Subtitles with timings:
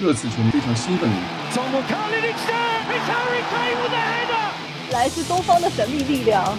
[0.00, 1.10] 热刺球迷非常兴奋。
[4.92, 6.56] 来自东方的神秘力量。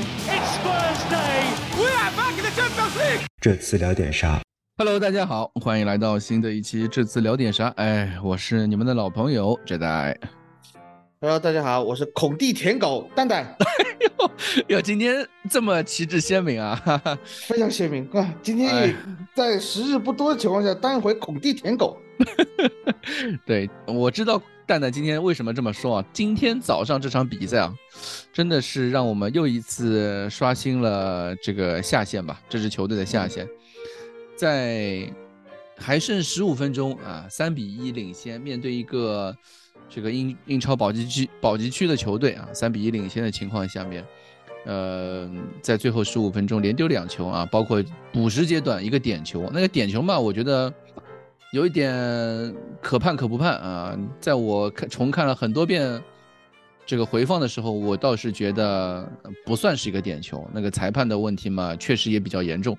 [3.40, 4.42] 这次聊点啥
[4.78, 7.70] ？Hello，大家好，欢迎来到新的一期这次聊点啥？
[7.78, 10.18] 哎，我是你们的老朋友这代。
[11.22, 13.56] Hello，大家好，我是孔蒂舔狗蛋蛋。
[14.68, 16.78] 哟，今天这么旗帜鲜明啊，
[17.24, 18.34] 非常鲜明啊！
[18.44, 18.94] 今天
[19.34, 21.98] 在时日不多的情况下当一回孔蒂舔狗。
[22.26, 22.94] 哈
[23.46, 26.06] 对，我知道蛋蛋今天为什么这么说啊？
[26.14, 27.74] 今天早上这场比赛啊，
[28.32, 33.48] 真的是让我们又一次刷新了这个下限吧，这支球队的下限，
[34.36, 35.12] 在
[35.78, 39.36] 还剩十五分钟啊，三比一领先，面对一个。
[39.92, 44.06] 这个英英超保级区保级区的球队啊，三比一领先的情况下面，
[44.68, 45.28] 呃，
[45.64, 50.72] 在最后十五分钟连丢两球啊，包括补时阶段一个点球，那个点球嘛，我觉得
[51.52, 51.92] 有一点
[52.82, 53.98] 可判可不判啊。
[54.20, 56.02] 在我看重看了很多遍
[56.86, 59.08] 这个回放的时候，我倒是觉得
[59.46, 60.48] 不算是一个点球。
[60.54, 62.78] 那个裁判的问题嘛，确实也比较严重。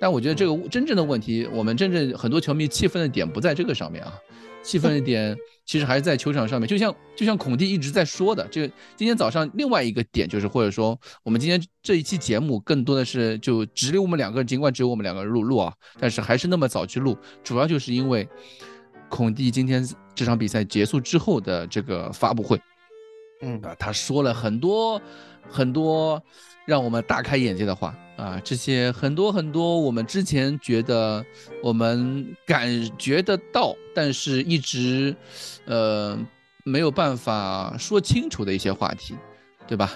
[0.00, 4.14] 但我觉得这个真正的问题，我们真正很多球迷气愤的点不在这个上面啊。
[4.62, 18.28] 气愤一点，其实还是在球场上面，就像就像孔蒂一直在说的，这个今天早上另外一个点就是，或者说我们今天这一期节目更多的是就只有我们两个人，尽管只有我们两个人录录啊，但是还是那么早去录，主要就是因为
[19.08, 22.60] 孔蒂今天这场比赛结束之后的这个发布会，
[23.42, 23.60] 嗯。
[23.62, 25.00] 啊，他说了很多
[25.48, 26.22] 很多
[26.66, 27.96] 让我们大开眼界的话。
[28.20, 31.24] 啊，这些很多很多，我们之前觉得
[31.62, 32.68] 我们感
[32.98, 35.16] 觉得到，但是一直，
[35.64, 36.18] 呃，
[36.62, 39.14] 没有办法说清楚的一些话题，
[39.66, 39.90] 对吧？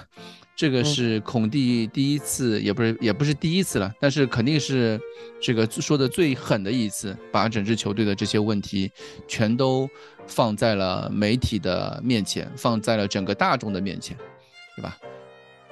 [0.56, 4.98] 这个是孔蒂第一次，也不是也不是第一次了，但是肯定是
[5.42, 8.90] 这个说的最狠的一次，把整支球队的这些问题
[9.28, 9.86] 全都
[10.26, 14.16] 放在了媒体的面前，放在了整个大众的面前，
[14.76, 14.96] 对吧？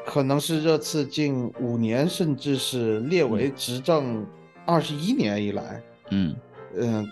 [0.05, 4.27] 可能是这次近五年，甚至是列为执政
[4.67, 6.37] 二十一年以来，嗯
[6.77, 7.09] 嗯，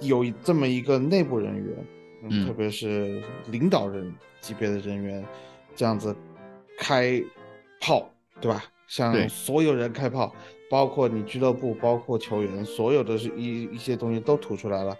[0.00, 1.86] 有这么一个内部人员，
[2.24, 5.24] 嗯，特别是领导人级别的人员，
[5.74, 6.14] 这样子
[6.78, 7.22] 开
[7.80, 8.10] 炮，
[8.40, 8.64] 对吧？
[8.86, 10.34] 向所有人开炮，
[10.70, 14.94] 包括你俱乐部，包括球员，所有的一一些东西都吐出来了。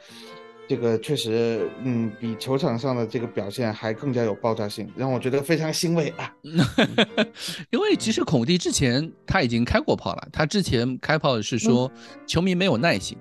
[0.66, 6.34] 这个确实，嗯，比球场上的这个表现还更加有爆炸性，让我觉得非常欣慰啊。
[7.70, 11.90] 因为其实孔蒂之前他已经开过炮了，他之前开炮是说
[12.26, 13.18] 球迷没有耐心，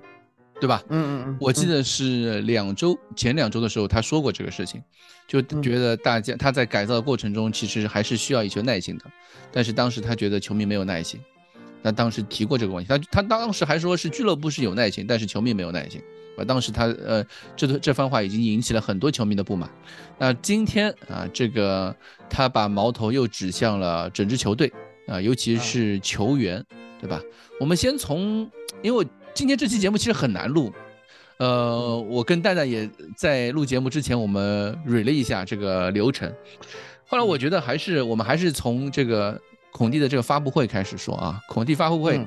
[0.60, 0.82] 对吧？
[0.90, 1.38] 嗯嗯嗯。
[1.40, 4.82] 我记得是两周前两周的时候他说过这个事情，
[5.28, 9.06] 就觉得大家他在改造的过程中其实还是需要一些耐心的，
[9.52, 11.20] 但是当时他觉得球迷没有耐心，
[11.84, 16.02] 他当时提过这个问题，他他当时还说是俱乐部是有耐心，但是球迷没有耐心。
[16.36, 17.24] 啊，当时他呃，
[17.56, 19.70] 这这番话已经引起了很多球迷的不满。
[20.18, 21.96] 那今天啊，这个
[22.28, 24.74] 他把矛头又指向了整支球队
[25.06, 26.66] 啊，尤其是球员，
[27.00, 27.22] 对吧？
[27.60, 28.50] 我们先从，
[28.82, 29.06] 因为
[29.36, 30.74] 今天这期节目其实很难录，
[31.38, 36.34] 呃，我跟蛋蛋也在录节目之前，我们捋了一下这个流程。
[37.06, 39.40] 后来我觉得还是我们还是从这个
[39.74, 42.26] 孔蒂的这个发布会开始说啊，孔蒂发布会，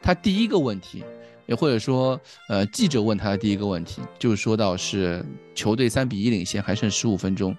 [0.00, 1.02] 他第一个问题。
[1.46, 5.26] 也或者说，呃，记者问他的第一个问题，就是说到是
[5.56, 7.54] 球队三比一领先，还剩十五分钟，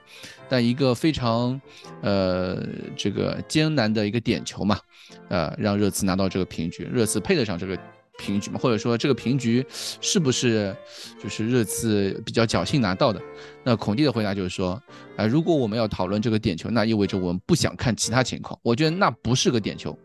[0.47, 1.59] 但一个非常，
[2.01, 4.79] 呃，这个艰难的一个点球嘛，
[5.27, 7.77] 呃，让热刺拿到这个平局，热刺配得上这个
[8.19, 8.59] 平局嘛？
[8.59, 9.65] 或者说这个平局
[10.01, 10.75] 是不是
[11.21, 13.21] 就是热刺比较侥幸拿到的？
[13.63, 14.81] 那孔蒂的回答就是说，
[15.15, 18.59] 啊，如果我们要讨论这个点球，那意味着我们不想看其他情况。
[18.61, 19.97] 我觉得那不是个点球，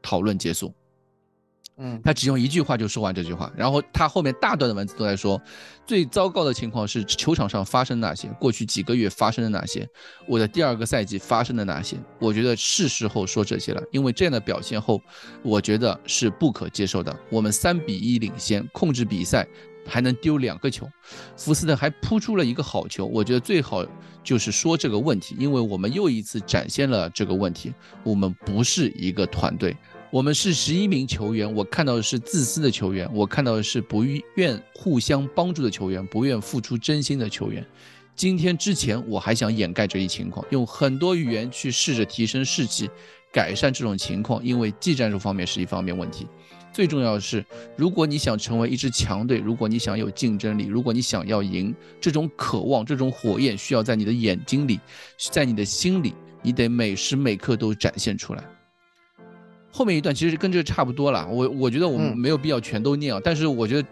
[0.00, 0.72] 讨论结束。
[1.78, 5.38] 嗯，他只用一句话就说完这句话，然后他后面大段的文字都在说，
[5.86, 9.86] 最糟糕的情况是球场上发生那些，过去几个月发生的那些，
[10.26, 14.98] 我的第二个赛季发生的那些，我觉得是时候说这些了，因为这样的表现后，
[15.42, 17.14] 我觉得是不可接受的。
[17.28, 19.46] 我们三比一领先，控制比赛，
[19.86, 20.88] 还能丢两个球，
[21.36, 23.84] 福斯特还扑出了一个好球，我觉得最好
[24.24, 29.76] 就是说这个问题，因为我们又一次展现了这个问题，我们不是一个团队。
[30.10, 34.04] 我们是十一名球员，我看到的是自私的球员，我看到的是不
[34.36, 37.66] 愿互相帮助的球员，不愿付出真心的球员。
[38.14, 42.88] 今天之前我还想掩盖这一情况，用很多语言去试着提升士气，
[43.32, 46.26] 改善这种情况，因为技战术方面是一方面问题。
[46.72, 47.44] 最重要的是，
[47.76, 54.78] 如果你想成为一支强队，如果你想有竞争力，如果你想要赢，这种渴望，这种火焰需要在你的眼睛里，
[55.32, 58.44] 在你的心里，你得每时每刻都展现出来。
[59.76, 63.86] 后面一段其实跟这个差不多了，我我觉得我们没有必要全都念啊，但是我觉得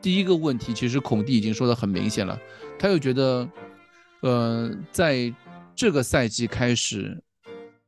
[0.00, 2.38] 第一个问题，其实孔蒂已经说的很明显了，
[2.78, 3.50] 他又觉得，
[4.20, 5.34] 呃，在
[5.74, 7.20] 这个赛季开始，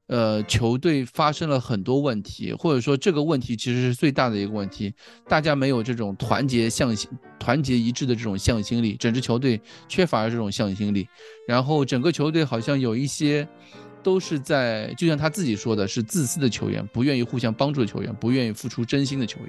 [0.09, 4.93] 呃，球队发生了很多问题，或者说这个问题其实是最大的一个问题，
[5.29, 7.09] 大家没有这种团结向心、
[7.39, 11.07] 团结一致的这种向心力，整支球队缺乏了这种向心力，
[11.47, 13.47] 然后整个球队好像有一些
[14.03, 19.49] 都是在，就像他自己说的是自私的球员，不愿意互相帮助的球员，不愿意付出真心的球员。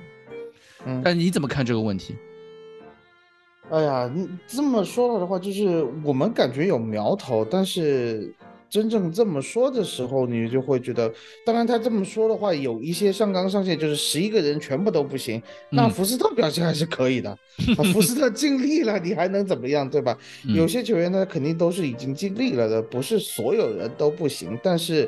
[0.86, 2.16] 嗯，但你怎么看这个问题？
[3.72, 8.34] 哎呀，你这么说了的话，就是我们感觉有苗头，但是
[8.74, 11.14] 真正这么说的时候，你就会觉得，
[11.46, 15.40] 当然他这么说的话，有一些上纲上线，就是十一个人全部都不行。
[15.70, 17.30] 那福斯特表现还是可以的，
[17.78, 20.18] 啊，福斯特尽力了，你还能怎么样，对吧？
[20.56, 24.58] 有些球员呢，肯定都是已经尽力了的，不是所有人都不行。
[24.64, 25.08] 但是，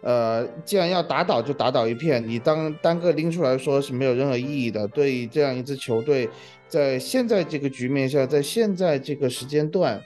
[0.00, 4.88] 呃，既然要打倒就打倒一片，你当单个拎出来说是没有任何意义的。
[4.88, 6.26] 对这样一支球队。
[6.66, 10.00] 在现在这个局面下，在现在这个时间段，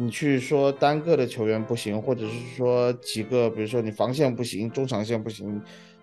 [0.00, 5.60] 你去说单个的球员不行，或者是说几个，比如说你防线不行，中场线不行，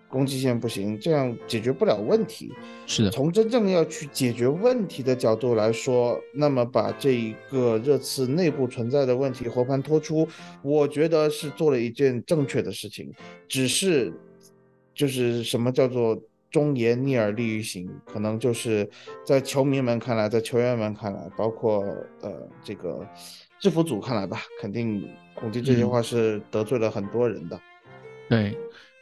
[0.08, 2.54] 攻击线不行，这样解决不了问题。
[2.86, 10.28] 是的，从真正要去解决问题的角度来说，那么把这一个热刺内部存在的问题活盘托出，
[10.62, 13.12] 我觉得是做了一件正确的事情。
[13.48, 14.14] 只是，
[14.94, 16.22] 就是什么叫做？
[16.50, 18.90] 忠言逆耳利于行，可能就是
[19.26, 21.84] 在球迷们看来，在球员们看来，包括
[22.22, 22.32] 呃
[22.64, 23.06] 这个
[23.60, 27.60] 制服组看来吧，肯定孔蒂这句话是得罪了很多人的。
[28.30, 28.58] 对，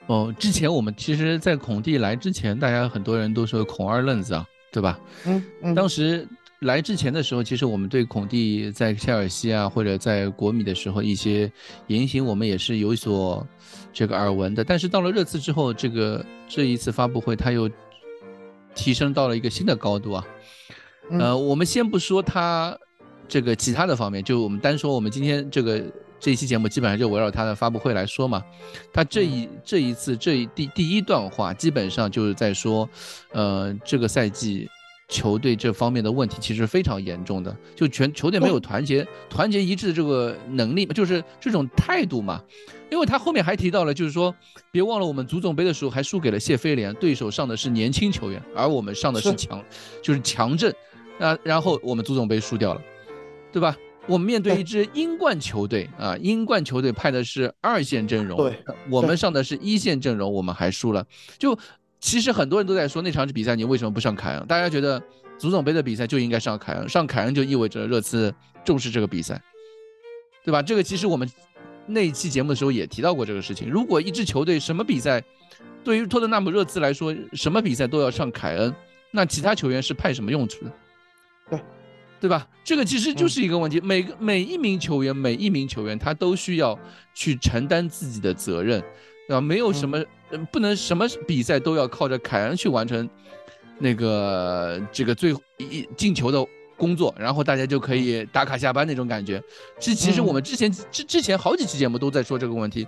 [0.07, 4.99] 哦，之前我们其实，在孔蒂来之前，大家很多人都说孔二愣子啊，对吧？
[5.25, 5.75] 嗯嗯。
[5.75, 6.27] 当时
[6.59, 11.51] 来之前的时候，其实我们对孔蒂在切尔西啊，或者在国米的时候一些
[11.87, 13.45] 言行，我们也是有所。
[13.91, 17.69] 这个耳闻的，但是到了热刺之后，这个这一次发布会，他又
[18.75, 20.27] 提升到了一个新的高度啊。
[21.11, 22.77] 呃，我们先不说他
[23.27, 25.83] 这个其他的方面，就我们单说我们今天这个
[26.19, 28.43] 这一期节目，基本上就围绕他的发布会来说嘛。
[28.93, 32.89] 他这一这一次这一第第一段话，基本上就是在说，
[33.31, 34.67] 呃，这个赛季。
[35.07, 42.41] 球队这方面的问题其实非常严重的，就全球队没有团结、 团结一致的这个能力，就是这种态度嘛。
[42.89, 44.33] 因为他后面还提到了，就是说，
[44.71, 49.63] 别忘了我们足总杯的时候还输给了谢菲联，对手上的是年轻球员，而我们上的是强，
[50.01, 50.73] 就是强阵。
[51.19, 52.81] 啊，然后我们足总杯输掉了，
[53.55, 53.73] 对吧？
[54.05, 61.07] 我们面对一支英冠球队啊，英冠球队派的是二线阵容，对，我们上的是一线阵容，我们还输了，
[61.37, 61.57] 就。
[62.01, 64.45] 其实很多人都在说那场比赛你为什么不上凯恩？
[64.45, 65.01] 大家觉得
[65.39, 68.31] 足总杯的比赛就应该上凯恩，上凯恩就意味着热刺
[68.63, 69.41] 重视这个比赛，
[70.43, 70.61] 对吧？
[70.61, 71.27] 这个其实我们
[71.87, 73.67] 那一期节目的时候也提到过这个事情。
[73.67, 75.23] 如果一支球队什么比赛，
[75.83, 78.75] 对于托特纳姆热刺来说，什么比赛都要上凯恩，
[79.09, 80.71] 那其他球员是派什么用处的？
[82.19, 82.47] 对，吧？
[82.63, 83.79] 这个其实就是一个问题。
[83.81, 86.77] 每个每一名球员，每一名球员他都需要
[87.13, 88.83] 去承担自己的责任。
[89.27, 90.03] 啊，没有什么，
[90.51, 93.09] 不能什么比赛都要靠着凯恩去完成
[93.79, 96.45] 那个这个最一进球的
[96.77, 99.41] 工作，然后大家就可以打卡下班那种感觉。
[99.79, 102.87] 这其实我们之前之之前好几期节目都在说这个问题。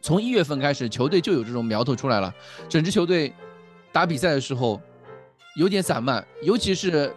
[0.00, 2.34] 从一月份开始，球队就有这种苗头出来了。
[2.68, 3.32] 整支球队
[3.92, 4.80] 打比赛的时候
[5.56, 7.10] 有点散漫，尤其是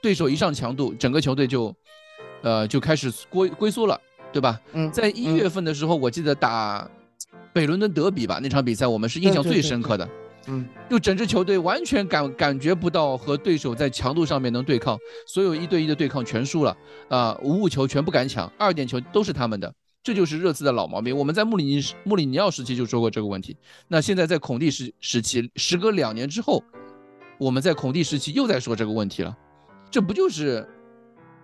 [0.00, 1.74] 对手一上强度，整个球队就
[2.42, 4.00] 呃就开始龟龟缩了，
[4.32, 4.60] 对吧？
[4.72, 6.88] 嗯，在一月份的时候，我记得打。
[7.54, 10.08] 北伦敦德比吧，那场比赛我们是印象最深刻的。
[10.46, 16.74] 嗯，就整支球队完全感感觉不到和对手在强度上面能对抗，所有一对一的对抗全输了
[17.10, 19.70] 啊，无误球全不敢抢，二点球都是他们的，
[20.02, 21.14] 这就是热刺的老毛病。
[21.14, 23.54] 我们在穆里尼穆里尼奥时期就说过这个问题，
[23.86, 26.64] 那现在在孔蒂时时期，时隔两年之后，
[27.38, 29.36] 我们在孔蒂时期又在说这个问题了，
[29.92, 30.66] 这不就是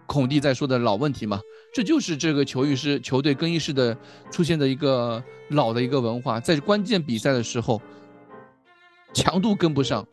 [0.06, 1.38] 孔蒂在说的老问题吗？
[1.70, 3.94] 这就是这个球衣师球队更衣室的
[4.30, 7.78] 出现的一个老的一个文化，在关键比赛的时候，
[9.12, 10.04] 强度跟不上，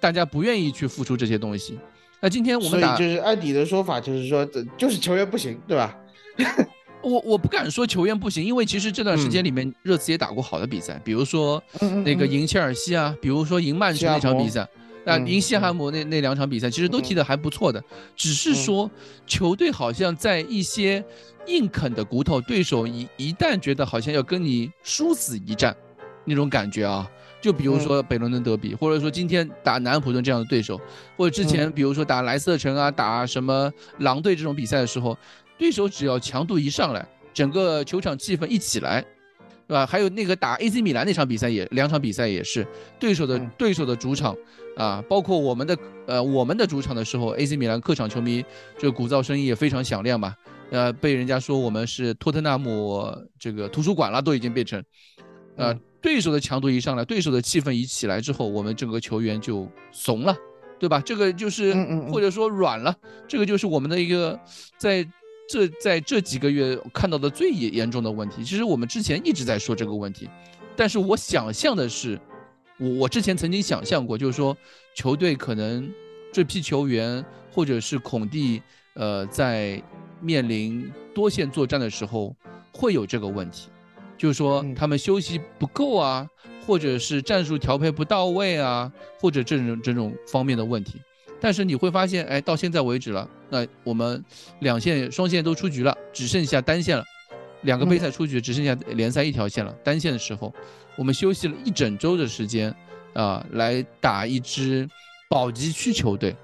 [0.00, 1.78] 大家不愿意去付出这些东西。
[2.18, 4.42] 那今天我们打，就是按你的说法，就是说，
[4.78, 5.94] 就是球员不行，对吧？
[7.02, 11.62] 我我不敢说球员不行，因为其实这段时间里面，热刺也打过好的比赛，比如说
[12.06, 14.66] 那个赢切尔西啊，比如说赢曼城那场比赛。
[15.04, 17.82] 那赢西汉姆那那两场比赛其实都踢得还不错的，
[18.14, 18.90] 只是说
[19.26, 21.04] 球队好像在一些
[21.46, 25.76] 硬啃的骨头，对手一一旦觉得好像要跟你殊死一战，
[26.24, 27.08] 那种感觉啊，
[27.40, 30.80] 就比如说北伦敦德比，或者说今天打南安普顿这样的对手，
[31.16, 35.18] 或者之前比如说打莱斯特城啊，打什么狼队这种比赛的时候，
[35.58, 37.04] 对手只要强度一上来，
[37.34, 39.04] 整个球场气氛一起来，
[39.68, 39.86] 是吧？
[39.86, 42.66] 还有那个打 AC 米兰那场比赛也两场比赛也是
[42.98, 44.36] 对手的对手的主场
[44.76, 45.76] 啊，包括我们的
[46.06, 48.44] 呃我们的主场的时候，AC 米兰客场球迷
[48.76, 50.34] 这个鼓噪声音也非常响亮嘛，
[50.70, 53.06] 呃，被人家说我们是托特纳姆
[53.38, 54.82] 这个图书馆了，都已经变成，
[55.56, 60.36] 呃，对手的强度一上来，对手的气氛一起来之后，我们整个球员就怂了，
[60.78, 61.00] 对吧？
[61.04, 61.72] 这个就是
[62.10, 62.94] 或者说软了，
[63.28, 64.38] 这个就是我们的一个
[64.76, 65.06] 在。
[65.48, 70.28] 这在这几个月看到的最严严重的问题，其实我们之前一直在说这个问题，
[70.76, 72.18] 但是我想象的是，
[72.78, 74.56] 我我之前曾经想象过，就是说
[74.94, 75.90] 球队可能
[76.32, 78.62] 这批球员或者是孔蒂，
[78.94, 79.82] 呃，在
[80.20, 82.34] 面临多线作战的时候
[82.72, 83.68] 会有这个问题，
[84.16, 86.26] 就是说他们休息不够啊，
[86.66, 91.00] 或者是战术调配不到位啊，或者这种这种方面的问题。
[91.40, 94.24] 但是你会发现，哎，到现在为止了，那我们
[94.60, 97.04] 两线双线都出局了，只剩下单线了，
[97.64, 99.70] 两个杯赛出局，只剩下联赛一条线了。
[99.84, 100.50] 单线的时候，
[100.96, 102.74] 我们休息了一整周的时间，
[103.12, 104.88] 啊，来打一支
[105.28, 106.34] 保级区球队，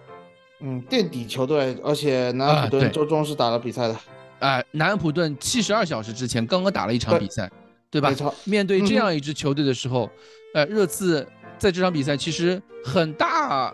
[0.60, 3.96] 嗯，垫底球队，而且南安普顿周中是打了比赛的，
[4.40, 7.50] 哎，南安普顿七十二小时之前刚刚打了一场比赛，
[7.90, 8.14] 对吧？
[8.44, 10.10] 面对这样一支球队的时候，
[10.52, 13.72] 呃，热刺在这场比赛其实很大。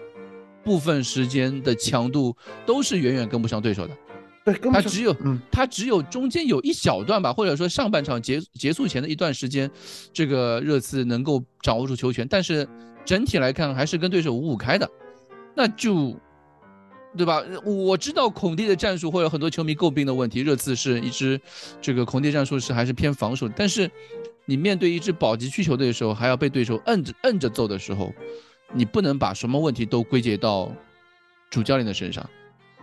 [0.64, 3.96] 部分时间的强度都是远远跟不上对手的，
[4.44, 9.70] 对，他只有，嗯，他只有中间有一小段吧，或者说上半场结结束前的一段时间，
[10.12, 12.66] 这个热刺能够掌握住球权，但是
[13.04, 14.90] 整体来看还是跟对手五五开的，
[15.54, 16.18] 那就，
[17.16, 17.42] 对吧？
[17.64, 21.40] 我知道孔蒂的战术或者很多球迷诟病的问题，热刺是一支
[21.80, 23.90] 这个孔蒂战术是还是偏防守，但是
[24.46, 28.12] 你面对一支保级区球队的时候，还要被对手摁着摁着揍的时候。
[28.74, 30.70] 你不能把什么问题都归结到
[31.48, 32.28] 主教练的身上，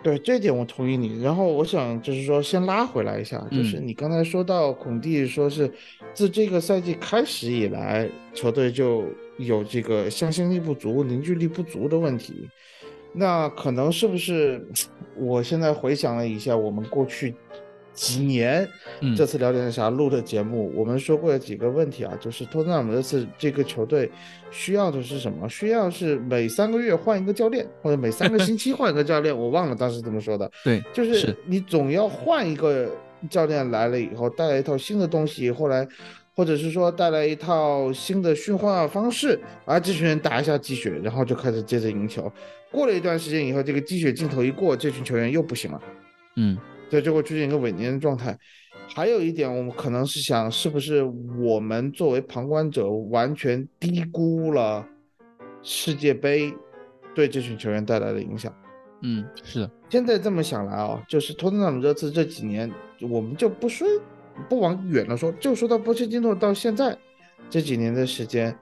[0.01, 1.21] 对这点我同意你。
[1.21, 5.69] 然后我想就是说，先拉回来一下，就是你刚才说到孔蒂说是
[6.13, 9.05] 自这个赛季开始以来，球队就
[9.37, 12.49] 有这个向心力不足、凝聚力不足的问题。
[13.13, 14.65] 那可能是不是？
[15.19, 17.35] 我现在回想了一下，我们过去。
[17.93, 18.67] 几年，
[19.15, 24.09] 这次聊点啥录的节目，我们说过几个问题啊，就是托特纳姆这次这个球队
[24.49, 25.47] 需要的是什么？
[25.49, 30.49] 需要是每三个月换一个教练，或者每三个星期换一个教练， 我忘了当时怎么说的。
[30.63, 32.89] 对，就是你总要换一个
[33.29, 35.85] 教练来了以后，带来一套新的东西，后来
[36.33, 42.31] 或者是说带来一套新的训话方式，啊这群人打一下鸡血，然后就开始接着赢球。
[42.71, 45.81] 过了一段时间以后，这个鸡血镜头一过，这群球员又不行了。
[46.37, 46.57] 嗯。
[46.91, 48.37] 对，就会出现一个萎年的状态。
[48.93, 51.01] 还有一点，我们可能是想，是不是
[51.39, 54.85] 我们作为旁观者完全低估了
[55.63, 56.53] 世界杯
[57.15, 58.53] 对这群球员带来的影响？
[59.03, 59.71] 嗯，是的。
[59.89, 62.69] 现在这么想来啊，就是托特纳姆热刺这几年，
[62.99, 63.87] 我们就不说
[64.49, 66.97] 不往远了说，就说到波切蒂诺到现在
[67.49, 68.53] 这几年的时间，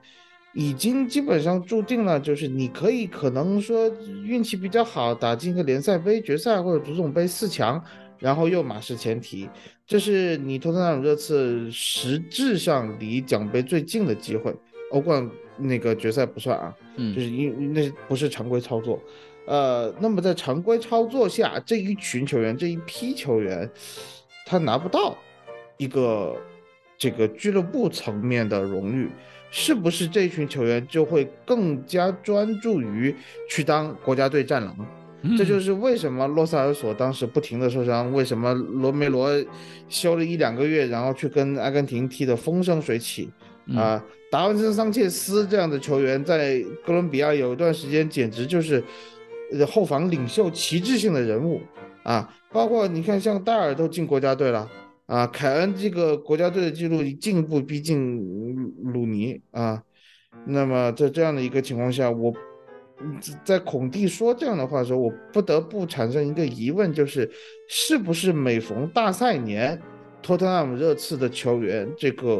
[0.54, 3.90] 已经基本上注定了，就是你可以可能说
[4.24, 7.82] 运气比较好，打进一个联赛杯决赛或者足总杯四强。
[8.20, 9.48] 然后又马失前蹄，
[9.86, 14.54] 这是你托特纳姆热刺实质上离奖杯最近的机会。
[14.92, 19.02] 欧冠那个决赛不算啊，嗯，就是因那不是常规操作。
[19.46, 23.68] 呃，那么在常规操作下，这一群球员这一批球员，
[24.46, 25.16] 他拿不到
[25.76, 26.36] 一个
[26.98, 29.08] 这个俱乐部层面的荣誉，
[29.50, 33.14] 是不是这群球员就会更加专注于
[33.48, 34.76] 去当国家队战狼？
[35.36, 39.30] 这就是为什么洛萨尔索当时不停的受伤，为什么罗梅罗
[39.86, 43.28] 休了一两个月，然后去跟阿根廷踢的风生水起
[43.76, 44.02] 啊？
[44.30, 48.82] 达文森桑切斯这样的球员在哥伦比亚有一段时间简直就是
[49.68, 51.60] 后防领袖、旗帜性的人物
[52.04, 52.32] 啊！
[52.50, 54.66] 包括你看，像戴尔都进国家队了
[55.04, 58.16] 啊，凯恩这个国家队的记录进一步逼近
[58.84, 59.82] 鲁尼啊。
[60.46, 62.32] 那么在这样的一个情况下，我。
[63.44, 67.30] 在孔蒂说这样的话的时候，我不得不产生一个疑问，就是
[67.68, 69.80] 是不是每逢大赛年，
[70.22, 72.36] 托特纳姆热刺的球员，这个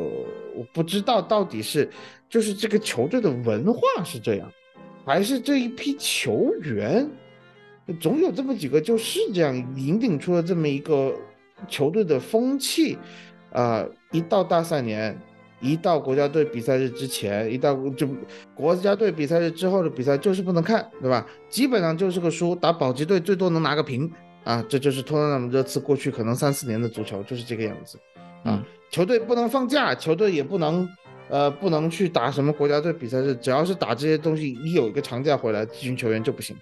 [0.55, 1.89] 我不知道到底是
[2.29, 4.53] 就是这个球队的文化是这样，
[5.05, 7.09] 还是这一批球员
[8.01, 11.15] 总有这么几个就是这样引领出了这么一个
[11.69, 12.99] 球队的风气
[13.53, 15.19] 啊，一到大赛年。
[15.61, 18.09] 一到国家队比赛日之前，一到就
[18.55, 21.27] 国家队比赛日之后的比赛就是不能看，对吧？
[21.49, 24.11] 基本上就是个输，打保级队最多能拿个平
[24.45, 27.99] 啊，这就是托特纳姆热刺过去可能三四年的足球就是这个样子
[28.43, 28.65] 啊。
[28.91, 30.89] 球队不能放假，球队也不能
[31.29, 36.57] 呃不能去打什么国家队比赛日，只要是打这些东西，一有一个长假回来，这群球员就不行。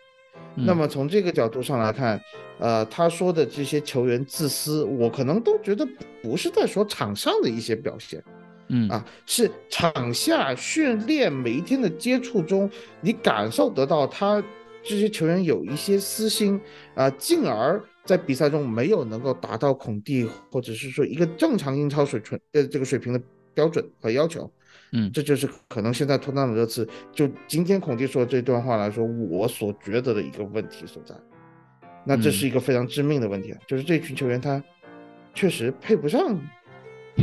[0.54, 2.20] 那么从这个角度上来看，
[2.58, 5.86] 呃，他说的这些球员自私，我可能都觉得
[6.20, 8.20] 不是在说场上的一些表现。
[8.68, 12.70] 嗯啊，是场下训练每一天的接触中，
[13.00, 14.42] 你感受得到他
[14.82, 16.60] 这些球员有一些私心
[16.94, 23.20] 啊，进而在比赛中没有能够达到孔蒂或者是说一个正常英超水准呃这个水平的
[23.54, 24.50] 标准和要求。
[24.92, 31.14] 嗯，这就是可能现在托纳姆热刺就今天孔蒂说这段话来说，我所觉得的一个问题所在。
[32.06, 34.62] 那这是一个非常致命的问题啊，就是这群球员他
[35.34, 36.40] 确实配不上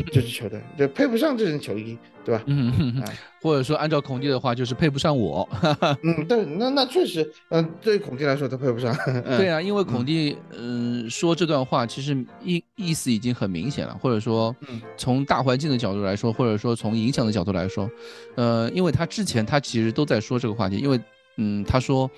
[0.04, 2.44] 这 支球队，就配不上这身球衣，对吧？
[2.48, 3.02] 嗯，
[3.42, 5.48] 或者说按照孔蒂的话，就是配不上我。
[6.04, 8.96] 嗯，对，那那确实，嗯，对于孔蒂来说他配不上。
[9.38, 14.56] 对啊，因为孔蒂，嗯，说这段话其实意意思已经很明显了，或者说，
[14.98, 17.90] 从大环境的角度来说，或者说从影响的角度来说，
[18.36, 21.00] 呃，因为他之前他其实都在说这个话题，因为，
[21.38, 22.10] 嗯，他说，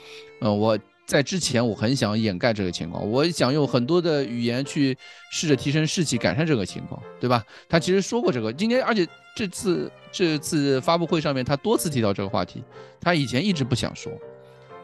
[0.41, 0.77] 呃，我。
[1.07, 4.95] 在之前，我很想掩盖这个情况，我想用很多的语言去
[5.31, 7.41] 试着提升士气，改善这个情况，对吧？
[7.69, 12.61] 他其实说过这个，今天而且这次这次发布会上面，他多次提到这个话题，
[12.99, 14.11] 他以前一直不想说，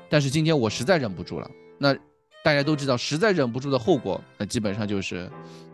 [0.10, 1.51] 但是今天我实在忍不住了。
[1.77, 1.94] 那
[2.42, 5.30] 大家都知道，实在忍不住的后果，那基本上就是，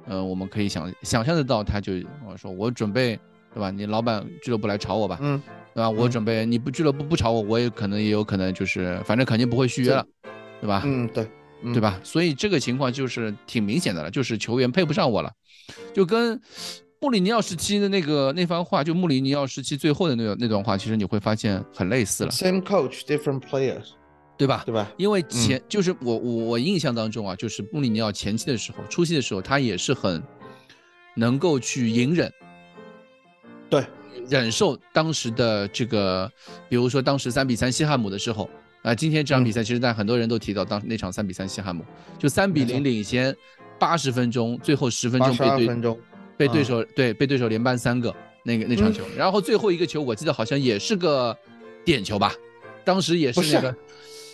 [0.07, 1.93] 呃，我们可以想想象得到，他就
[2.27, 3.19] 我说我准备，
[3.53, 3.69] 对吧？
[3.69, 5.39] 你老板俱乐部来炒我吧，嗯，
[5.75, 5.87] 对吧？
[5.87, 10.03] 我准备你不俱乐部不炒我，我也可能也有可能就是，反正肯定不会续约了。
[10.61, 10.81] 对吧？
[10.85, 11.27] 嗯，对，
[11.73, 11.99] 对吧？
[12.03, 15.31] 所以这个情况就是挺明显的了，就是球员配不上我了，
[15.93, 16.39] 就跟
[16.99, 22.31] 穆里尼奥时期的那个那番话，就穆里尼奥时期最后的那那段话，其实你会发现很类似了。
[22.31, 23.91] Same coach, different players，
[24.37, 24.63] 对吧？
[24.65, 24.91] 对吧？
[24.97, 30.21] 因为前就是我我我印象当中啊，就是穆里尼奥前期的时候、初期的时候，他也是很
[31.15, 32.29] 能够去隐忍，
[33.69, 33.85] 对，
[34.29, 36.29] 忍受当时的这个，
[36.67, 38.49] 比如说当时三比三西汉姆的时候。
[38.81, 41.83] 啊，今天这场比赛其实，但很多人都提到，当那场三比三西汉姆，
[42.17, 43.35] 就三比零领先，
[43.77, 45.97] 八十分钟，最后十分钟被对
[46.37, 51.37] 被对手对被对手连扳三个那个那场球，然后最后一个球我记得好像也是个
[51.83, 52.33] 点球吧，
[52.85, 53.75] 当时也是那个。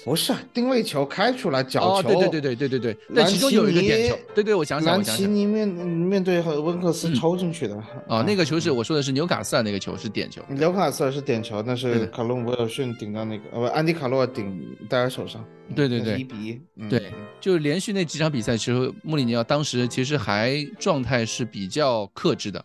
[0.06, 7.76] 不是定位球开出来角球对对对对对对对那其中有一个点球对对我想想我想想悉尼面面对和温克斯抽进去的
[8.08, 10.44] 哦那个球是我说的是纽卡斯尔那个球是点球。
[10.50, 15.44] 纽卡斯尔是点球但是卡隆威尔逊顶到那个呃不安迪卡洛顶戴家手上。
[15.76, 16.20] 对对对。
[16.20, 22.64] 一比一对就连续那几场比赛其实穆里尼奥当时其实还状态是比较克制的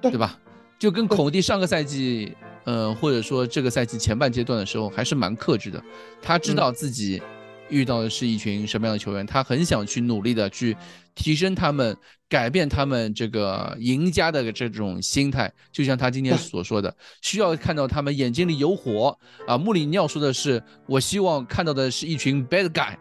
[0.00, 0.38] 对吧？
[0.78, 2.32] 就跟孔蒂上个赛季
[2.68, 5.82] 嗯，或者说这个赛季前半阶段的时候还是蛮克制的，
[6.20, 7.22] 他知道自己
[7.70, 10.76] 遇到的是一群什么样的球员，他很想去努力的去
[11.14, 11.96] 提升他们，
[12.28, 15.50] 改变他们这个赢家的这种心态。
[15.72, 19.56] 就像他今天所说的，需要看到他们眼睛里有火啊。
[19.56, 22.94] 穆里尼奥说的是，我希望看到的是一群 bad guy，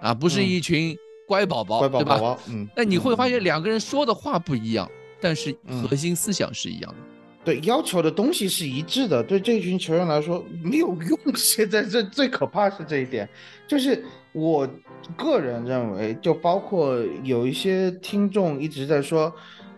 [0.00, 0.96] 啊，不是一群
[1.28, 2.38] 乖宝宝，对吧？
[2.48, 2.66] 嗯。
[2.74, 5.54] 那你会发现两个人说的话不一样，但是
[5.86, 7.09] 核心思想是一样的。
[7.42, 9.22] 对，要求的东西是一致的。
[9.22, 11.18] 对这群球员来说没有用。
[11.34, 13.26] 现在这最可怕是这一点，
[13.66, 14.68] 就是我
[15.16, 19.32] 个人认为，就包括有一些听众一直在说，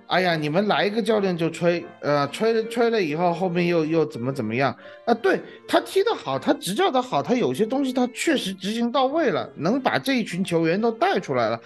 [0.09, 5.15] 哎呀，你们来一个教练就吹，呃，吹了吹了以后，后面又又怎么怎么样啊？
[5.15, 11.61] 对他踢得好，他执教的好，他有些东西他确实执行到位了，能把这一群球员都带出来了。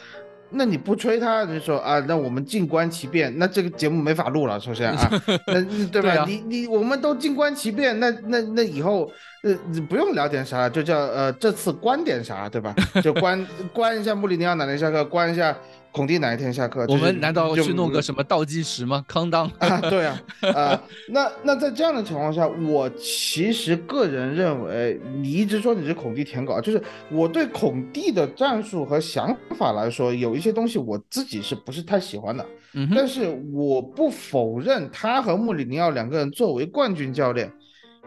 [0.51, 4.59] 那你不吹他，你说啊，那我们静观其变，那这个节目没法录了。
[4.61, 5.11] 首先啊，
[5.49, 6.25] 那对吧？
[6.27, 9.11] 你你我们都静观其变，那那那以后
[9.43, 12.75] 呃，你不用聊点啥，就叫呃这次观点啥，对吧？
[13.03, 15.57] 就观观一下穆里尼奥哪天下课，观一下。
[15.97, 16.85] 孔蒂哪一天下课？
[16.89, 19.03] 我们难道去弄个什么倒计时吗？
[19.09, 20.21] 康当啊，对啊，
[20.55, 32.45] 啊，那那在这样的情况下，我其实个人认为，你一直说你是孔蒂舔狗，就是我对孔蒂的战术和想法来说，有一些东西我自己是不是太喜欢的。
[32.75, 37.51] 嗯，但是我不否认他和穆里尼奥两个人作为冠军教练，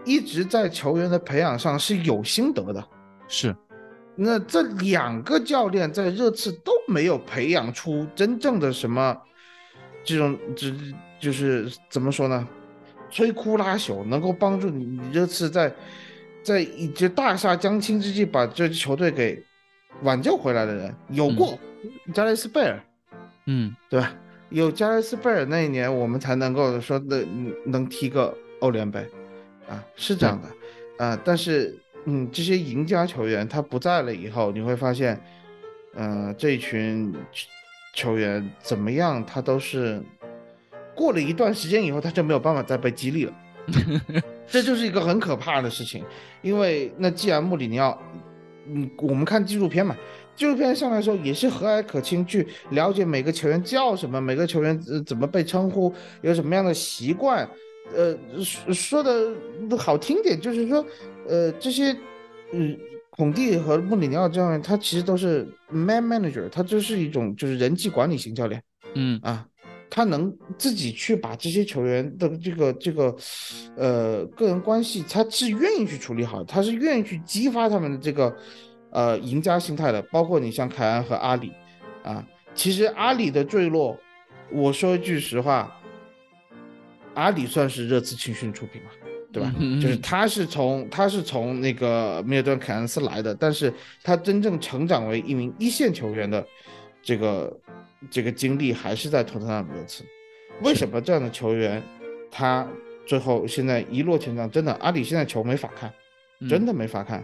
[0.05, 2.85] 一直在球员的培养上是有心得的。
[3.27, 3.55] 是。
[4.21, 9.17] 那这两个教练在热刺都没有培养出真正的什么
[10.03, 10.73] 这种，这
[11.21, 12.45] 就是怎么说呢？
[13.09, 15.73] 摧枯拉朽，能够帮助你热刺在
[16.43, 19.41] 在一这大厦将倾之际把这支球队给
[20.03, 21.57] 挽救回来的人有过，
[22.13, 22.77] 加雷斯贝尔，
[23.45, 24.13] 嗯，对吧？
[24.49, 28.99] 有加雷斯贝尔那一年，我们才能够说能能踢个欧联杯，
[29.69, 31.79] 啊，是这样的，啊，但是。
[32.05, 35.19] 嗯，这些赢家球员他不在了以后，你会发现，
[35.93, 37.13] 呃，这群
[37.93, 40.01] 球员怎么样，他都是
[40.95, 43.33] 过了一段时间以后，他就没有办法再被激励了。
[44.47, 46.03] 这就是一个很可怕的事情，
[46.41, 48.01] 因为那既然穆里尼奥，
[48.67, 49.95] 嗯，我们看纪录片嘛，
[50.35, 57.47] 纪录片上来说也是和蔼可亲，去了解每个球员叫什么，每个球员怎么被称呼，有什么样的习惯。
[57.95, 59.35] 呃说说的
[59.75, 60.85] 好听点，就是说，
[61.29, 61.95] 呃，这些，
[62.51, 62.75] 嗯，
[63.11, 68.61] 孔蒂和穆里尼奥教练，他其实都是 man manager，他就是一种就是人际管理型教练，
[68.95, 69.45] 嗯啊，
[69.89, 73.15] 他能自己去把这些球员的这个这个，
[73.77, 78.35] 呃，个人关系，他是愿意去处理好，他是愿意去激发他们的这个，
[78.91, 81.51] 呃，赢家心态的，包括你像凯恩和阿里，
[82.03, 83.95] 啊，其实阿里的坠落，
[84.51, 85.75] 我说一句实话。
[87.15, 88.89] 阿里算是热刺青训出品嘛，
[89.31, 89.53] 对吧？
[89.81, 93.71] 就是他是从他是从那个米尔顿凯恩斯来的，但是
[94.03, 96.43] 他真正成长为一名一线球员的
[97.01, 97.59] 这个
[98.09, 100.03] 这个经历还是在托特纳姆热刺。
[100.61, 101.81] 为什么这样的球员
[102.31, 102.67] 他
[103.05, 104.49] 最后现在一落千丈？
[104.49, 105.93] 真的，阿里现在球没法看，
[106.49, 107.23] 真的没法看。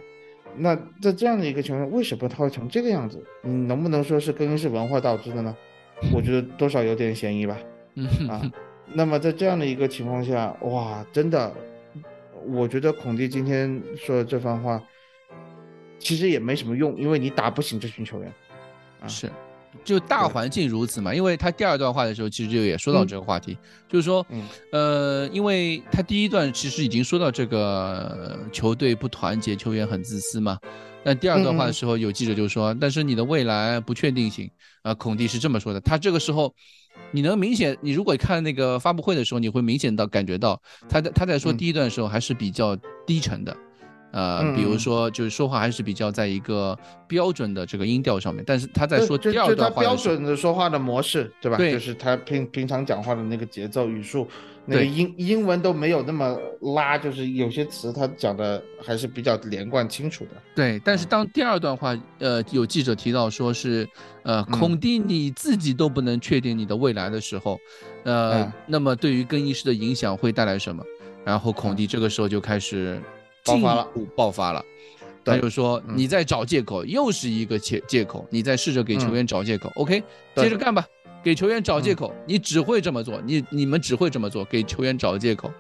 [0.57, 3.21] 那在这样的一个球员，为什么他会成这个样子？
[3.41, 5.55] 你能不能说是更衣室文化导致的呢？
[6.13, 7.57] 我觉得多少有点嫌疑吧。
[8.29, 8.41] 啊。
[8.93, 11.51] 那么在这样的一个情况下，哇，真的，
[12.47, 14.81] 我觉得孔蒂今天说的这番话，
[15.99, 18.34] 其实也没什么用，因为你打不醒这群球员。
[19.08, 19.31] 是，
[19.84, 21.13] 就大环境如此嘛。
[21.13, 24.25] 因为他第二段话的时候，其实就也说到这个话题，就是说，
[24.71, 30.58] 呃，因为他第一段其实已经说到这个球队不团结，球员很自私嘛。
[31.05, 34.49] 那第二段话的时候，有记者就说，但是你的未来不确定性
[34.81, 35.79] 啊，孔蒂是这么说的。
[35.79, 36.53] 他这个时候。
[37.11, 42.73] 你能明显，你如果看那个发布会的时候，你会明显到感觉到他在他在说第一段的时候还是比较
[43.05, 43.55] 低沉的，
[44.13, 48.41] 呃，比如说就是说话还是比较在一个标准的这个音调上面。
[48.47, 51.57] 但是他在说第二段话标准的说话的模式，对吧？
[51.57, 54.25] 对，就是他平平常讲话的那个节奏语速。
[54.67, 56.38] 那个英英文都没有那么
[56.75, 60.32] 拉，就是有些词他讲的还是比较连贯清楚的。
[60.56, 63.88] 对，但是当第二段话，呃，有记者提到说是，
[64.23, 67.60] 呃，孔蒂你自己都不能确定你的未来的时候，
[68.04, 70.84] 呃，那么对于更衣室的影响会带来什么？
[71.23, 72.99] 然后孔蒂这个时候就开始
[73.43, 74.65] 爆发了，爆发了，
[75.23, 79.71] 他就说你在找借口，又是一个借借口，你在试着给球员找借口。
[79.75, 80.04] OK，
[80.36, 80.86] 接着干吧。
[81.25, 85.51] 给球员找借口，你只会这么做，你你们只会这么做，给球员找借口，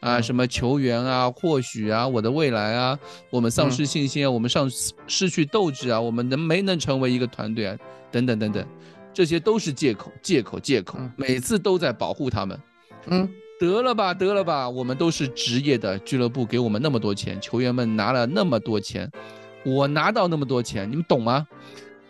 [0.00, 4.66] 啊，什么球员啊，或许啊，我的未来啊，我们丧失信心啊，我们丧
[5.06, 7.76] 失去斗志啊，我们能没能成为一个团队啊，
[8.10, 8.66] 等等等等，
[9.12, 12.58] 这些都是借口，借口，借口，每次都在保护他们。
[13.08, 13.28] 嗯，
[13.60, 19.10] 得了吧，得了吧，我们都是职业的俱乐部，给我们那么多钱，球员们拿了那么多钱，
[19.66, 21.46] 我拿到那么多钱，你们懂吗？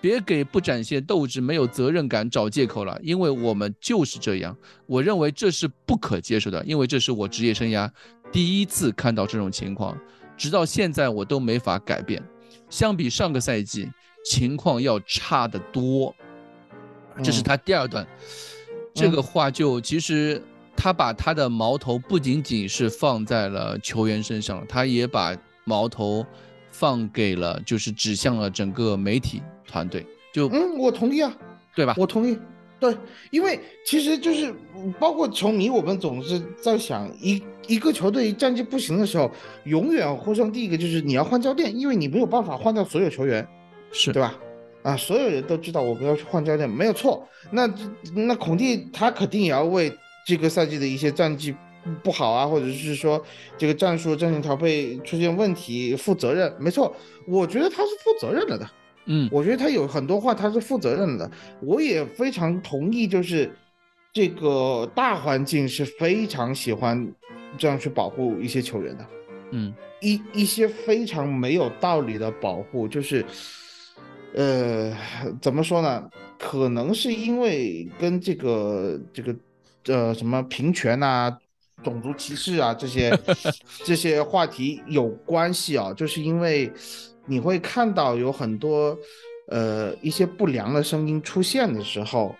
[0.00, 4.56] 别给不展现斗志、没有责任感找借口了，因为我们就是这样。
[4.86, 7.90] 我认为这是不可接受的，因为这是我职业生涯
[8.32, 9.96] 第一次看到这种情况，
[10.36, 12.22] 直到现在我都没法改变。
[12.68, 13.90] 相比上个赛季，
[14.24, 16.14] 情况要差得多。
[17.22, 18.06] 这是他第二段，
[18.94, 20.40] 这个话就其实
[20.76, 26.24] 他把他的矛头不仅仅是放在了球员身上，他也把矛头
[26.70, 29.42] 放给了，就是指向了整个媒体。
[29.70, 31.32] 团队就嗯，我同意啊，
[31.74, 31.94] 对吧？
[31.96, 32.36] 我同意，
[32.78, 32.96] 对，
[33.30, 34.54] 因为其实就是
[34.98, 39.30] 包括球迷，我们总是在想，一一个球队战绩不行的时候，
[39.64, 43.46] 永远呼声第一个就是你要换教练，因为你没有办法换掉所有球员，
[43.92, 44.34] 是对吧？
[44.82, 47.26] 啊，所有人都知道我们要去换教练，没有错。
[47.50, 47.72] 那
[48.14, 49.92] 那孔蒂他肯定也要为
[50.26, 51.54] 这个赛季的一些战绩
[52.02, 53.22] 不好啊，或者是说
[53.58, 56.94] 这个战术战术调配出现问题负责任，没错，
[57.26, 58.68] 我觉得他是负责任了的。
[59.06, 61.28] 嗯，我觉得他有很多话他是负责任的，
[61.60, 63.50] 我也非常同意，就是
[64.12, 67.10] 这个大环境是非常喜欢
[67.56, 69.06] 这样去保护一些球员的，
[69.52, 73.24] 嗯，一一些非常没有道理的保护，就是，
[74.34, 74.94] 呃，
[75.40, 76.08] 怎么说呢？
[76.38, 79.34] 可能是因为跟这个这个
[79.86, 81.36] 呃什么平权啊、
[81.82, 83.18] 种族歧视啊这些
[83.84, 86.70] 这些话题有关系啊，就是因为。
[87.26, 88.98] 你会看到有很多，
[89.48, 92.34] 呃，一些不良的声音出现的时候，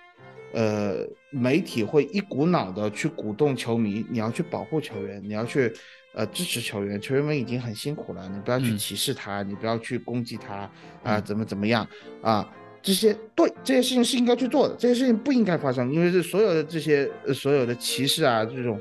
[0.52, 5.72] 呃，媒体会一股脑的去鼓动球迷，你要去保护球员，你要去，
[6.14, 10.70] 呃，支持球员，球员们已经很辛苦了，你不要去歧视他，你不要去攻击他，
[11.04, 11.86] 啊，怎么怎么样
[12.22, 12.48] 啊？
[12.82, 18.80] 这些对这些事情是应该去做的，这些事情不应该发生，因为这所有的这些所有的歧视啊，这种。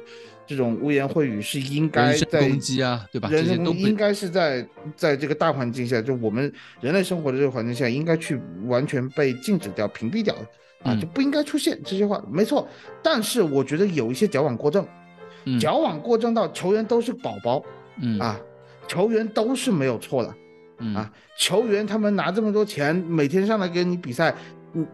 [0.49, 3.29] 这种污言秽语是应该在攻击啊，对吧？
[3.29, 12.19] 人身攻击应该是在在这个大环境下，就我们人类生活的这个环境下，应该去完全被禁止掉、屏蔽掉的啊，就不应该出现这些话。
[12.31, 12.67] 没错，
[13.03, 14.83] 但是我觉得有一些矫枉过正，
[15.59, 17.63] 矫枉过正到球员都是宝宝，
[18.01, 18.41] 嗯啊，
[18.87, 24.33] 球员都是没有错的，啊，球员他们拿这么多钱，每天上来跟你比赛，
[24.73, 24.87] 嗯。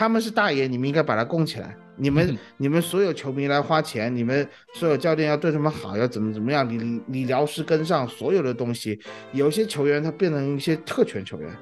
[0.00, 1.76] 他们是大爷，你们应该把他供起来。
[1.94, 8.98] 你们你们所有球迷来花钱，你们所有教练要对他们好，要怎么怎么样，理理疗师跟上所有的东西。
[9.32, 11.54] 有些球员他变成一些特权球员，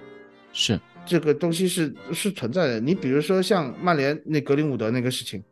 [0.52, 2.78] 是这个东西是是存在的。
[2.78, 5.42] 你比如说像曼联那格林伍德那个事情，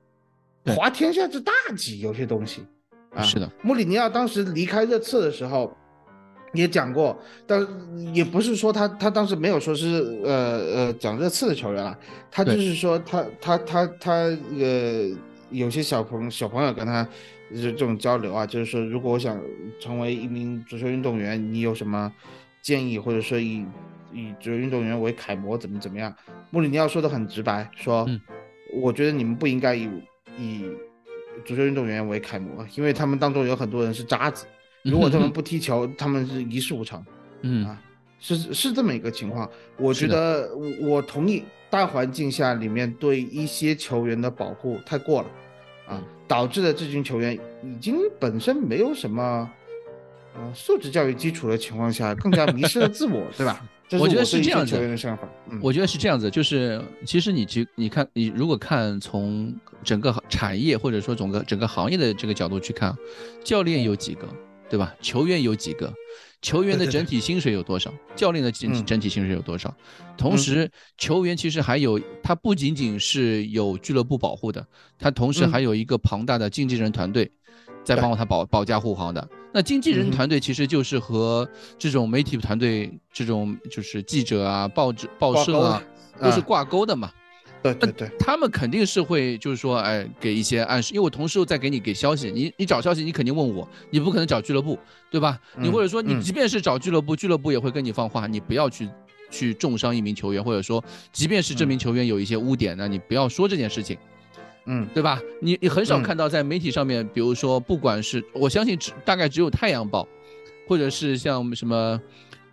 [0.67, 2.65] 滑天下之大稽，有些东西
[3.11, 3.51] 啊，是的。
[3.63, 5.77] 穆里尼奥当时离开热刺的时候。
[6.53, 7.67] 也讲过，但
[8.15, 10.33] 也不是说他他当时没有说是呃
[10.75, 11.99] 呃讲热刺的球员了，
[12.31, 14.13] 他就是说他他他他
[14.59, 15.11] 呃
[15.51, 17.07] 有些小朋小朋友跟他
[17.55, 19.39] 这种交流啊，就是说如果我想
[19.81, 22.11] 成为一名足球运动员，你有什么
[22.63, 23.65] 建议，或者说以
[24.13, 26.15] 以足球运动员为楷模怎么怎么样？
[26.51, 28.09] 穆里尼奥说的很直白，说
[28.73, 29.89] 我觉得你们不应该以
[30.39, 30.65] 以
[31.45, 34.47] 足球运动员为楷模，因为他们当中有很多人是渣子。
[34.91, 37.05] 如果他们不踢球，他们是一事无成。
[37.43, 37.83] 嗯啊，
[38.19, 39.49] 是是这么一个情况。
[39.77, 45.29] 我觉得我同意，大环境下里面对一些球员的保护太过了，
[45.89, 49.49] 啊，导致了这群球员已经本身没有什么，
[50.35, 53.65] 呃，素质教育基础的情况下，更加迷失了自我，对吧？
[54.01, 54.75] 我觉得是这样子。
[54.75, 55.29] 球员的想法，
[55.63, 62.97] 我觉得是这样子，就是其实你去你看，你如果看从整个产业或者说整个整个行业的这个角度去看，
[63.45, 64.27] 教练有几个？
[64.69, 64.95] 对吧？
[65.01, 65.93] 球员有几个？
[66.43, 67.93] 球员的整体薪水有多少？
[68.15, 69.75] 教练的整体整体薪水有多少？
[70.17, 74.65] 同时，球员其实还有，他不仅仅是有俱乐部保护的，
[74.99, 77.29] 他同时还有一个庞大的经纪人团队，
[77.83, 79.29] 在帮他保保驾护航的。
[79.53, 81.49] 那经纪人团队其实就是和
[81.79, 85.83] 这种媒体团队、这种就是记者啊、报纸、报社啊，
[86.21, 87.11] 都是挂钩的嘛。
[87.75, 94.79] 对对对，他们肯定是会，就是说，哎，给一些暗示，因为我同时又在给你给消息，你你找消息，你肯定问我，你不可能找俱乐部，
[95.11, 95.39] 对吧？
[95.59, 98.89] 你或者说你即便是找俱乐部，俱乐部也会跟你放话，你不要去
[99.31, 103.97] 去重伤一名球员，或者说，即便是这名球员有一些污点呢，你不要说这件事情，
[104.67, 105.21] 嗯，对吧？
[105.41, 110.07] 你你很少看到在媒体上面，比如说，不管是我相信只大概只有太阳报，
[110.69, 112.01] 或者是像什么。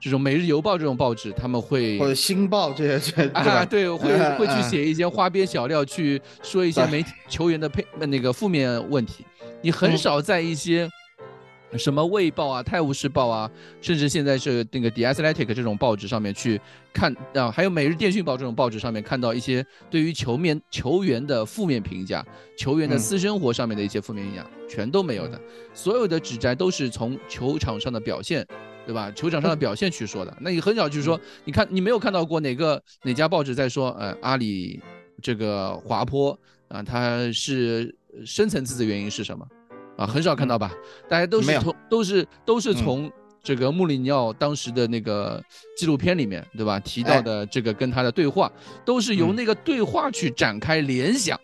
[0.04, 9.26] 这种《每日邮报》这种报纸，他们会或者《星报》这些，这啊，对，会会去写一些花边小料，去说一些媒体球员的配那个负面问题。
[9.62, 10.90] 你很少在一些
[11.78, 16.60] 什么《卫报》啊、《泰晤士报》啊，甚至现在是那个《The Athletic》这种报纸上面去
[16.92, 22.26] 看啊，还有《每日电讯报》这种报纸上面看到一些对于球面球员的负面评价，
[22.58, 25.40] 球员的私生活上面的一些负面影响，全都没有的。
[25.74, 28.46] 所有的指摘都是从球场上的表现。
[28.86, 29.12] 对吧？
[29.12, 34.82] 球场上的表现去说的，那你很少去说，你看你没有看到过哪个哪家报纸在说，呃，阿里
[35.22, 39.48] 这个滑坡啊，它是深层次的原因是什么？
[39.98, 40.72] 啊，很少看到吧？
[41.08, 45.42] 大家都是从都是都是从这个穆里尼奥当时的那个
[45.78, 46.80] 纪录片里面，对吧？
[46.80, 48.52] 提到的这个跟他的对话，
[48.84, 51.40] 都是由那个对话去展开联想。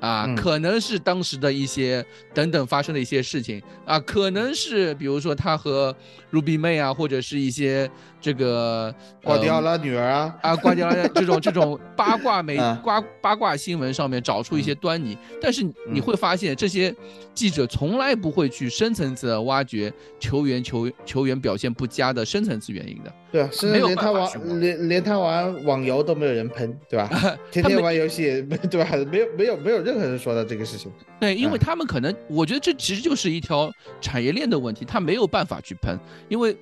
[0.00, 2.04] 啊，可能是当时的一些
[2.34, 5.96] 等等发生的一些事情啊，可能是比如说他和
[6.34, 7.88] Ruby 妹啊，或者是一些
[8.20, 8.92] 这个
[9.22, 16.94] 瓜迪奥拉女儿啊啊，瓜迪奥拉这种这种 八卦媒八八卦新闻上面找出一些端倪，但是你会发现这些
[17.32, 23.12] 记者从来不会去深层次的挖掘球员球球员表现不佳的深层次原因的。
[23.30, 27.08] 对啊，是连他玩连连他玩网游都没有人喷，对吧？
[27.50, 28.90] 天天玩游戏， 对吧？
[29.10, 30.90] 没有没有没有任何人说到这个事情。
[31.20, 36.56] 对，因为他们可能，我觉得这其实就是一条产业链的问题，他没有办法去喷，因为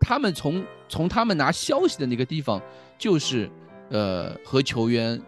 [0.00, 2.60] 他们从从他们拿消息的那个地方，
[2.98, 3.50] 就是
[3.90, 5.20] 呃和球员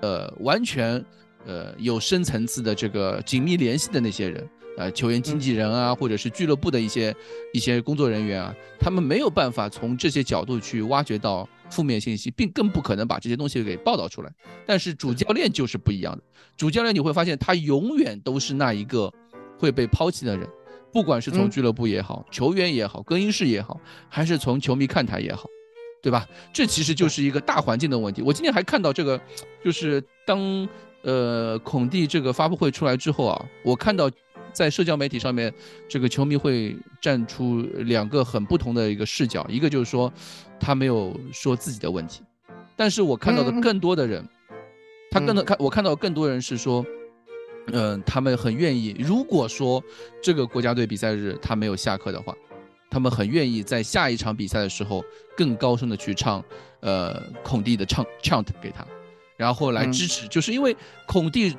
[0.00, 1.04] 呃完全
[1.46, 4.48] 呃有深层次的这个紧密联系的那些人。
[4.78, 7.14] 呃，球员经纪人啊，或者是俱乐部的一些
[7.52, 14.32] 一些工作人员啊，他们没有办法从这些角度去挖掘到负面信息，并更不可能把这些东西给报道出来。
[14.64, 16.22] 但是主教练就是不一样的，
[16.56, 19.12] 主教练你会发现他永远都是那一个
[19.58, 20.48] 会被抛弃的人，
[20.92, 25.48] 不管是从俱乐部也好，球员也好，更衣室也好，还是从球迷看台也好，
[26.02, 26.26] 对吧？
[26.52, 28.22] 这其实就是一个大环境的问题。
[28.22, 29.20] 我今天还看到这个，
[29.64, 30.68] 就是当
[31.02, 34.10] 呃孔蒂这个发布会出来之后啊，我看到。
[34.52, 35.54] 在社交媒体上面，
[35.88, 40.12] 这个球迷会站出两个很不同的一个视角，一个就是说
[40.58, 42.22] 他没有说自己的问题，
[42.74, 44.28] 但是我看到的更多的人，
[45.08, 46.99] 他更多看我看到更多人是说，嗯，
[48.04, 49.82] 他们很愿意，如果说
[50.22, 52.34] 这个国家队比赛日他没有下课的话，
[52.90, 55.04] 他们很愿意在下一场比赛的时候
[55.36, 56.44] 更高声的去唱，
[56.80, 58.86] 呃，孔蒂的唱 chant 给他，
[59.36, 61.56] 然后来支持，就是因为孔蒂。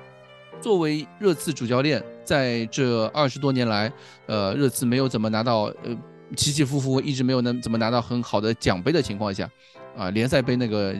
[0.59, 3.91] 作为热刺主教练，在这二十多年来，
[4.27, 5.97] 呃，热刺没有怎么拿到，呃，
[6.37, 9.49] 起起伏伏，一直没有能怎么拿到很好的奖杯的情况下，
[9.97, 10.95] 啊，联赛杯那个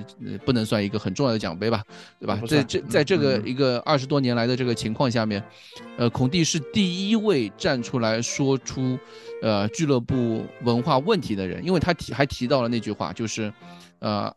[0.46, 1.84] 不能算一个很重要的奖杯吧，
[2.20, 2.40] 对吧？
[2.48, 5.44] 在这在这个一个二十多年来的这个情况下面，
[5.98, 9.00] 呃，孔蒂是第一位站出来说出
[9.42, 13.52] 呃俱乐部文化问题的人，因为他提还提到了那句话，就是
[14.00, 14.32] 呃，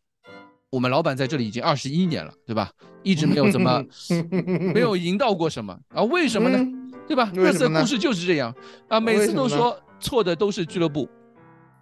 [0.71, 2.71] 我们老板在这里已经二十一年了，对吧？
[3.03, 3.85] 一直没有怎么
[4.73, 6.03] 没有赢到过什么啊？
[6.05, 6.59] 为什么呢？
[7.07, 7.31] 对吧？
[7.35, 8.55] 热刺故事就是这样
[8.89, 11.09] 啊，每次都说错的都是俱乐部，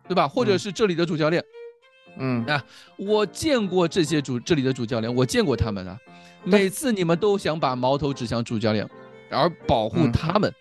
[0.09, 0.27] 对吧？
[0.27, 1.43] 或者是这里的主教练。
[1.43, 1.62] 嗯
[2.47, 2.63] 啊，
[2.97, 5.99] 我见过这些主这里的主教练，我见过他们啊。
[6.45, 8.89] 每次你们都想把矛头指向主教练，
[9.31, 10.53] 而保护他们，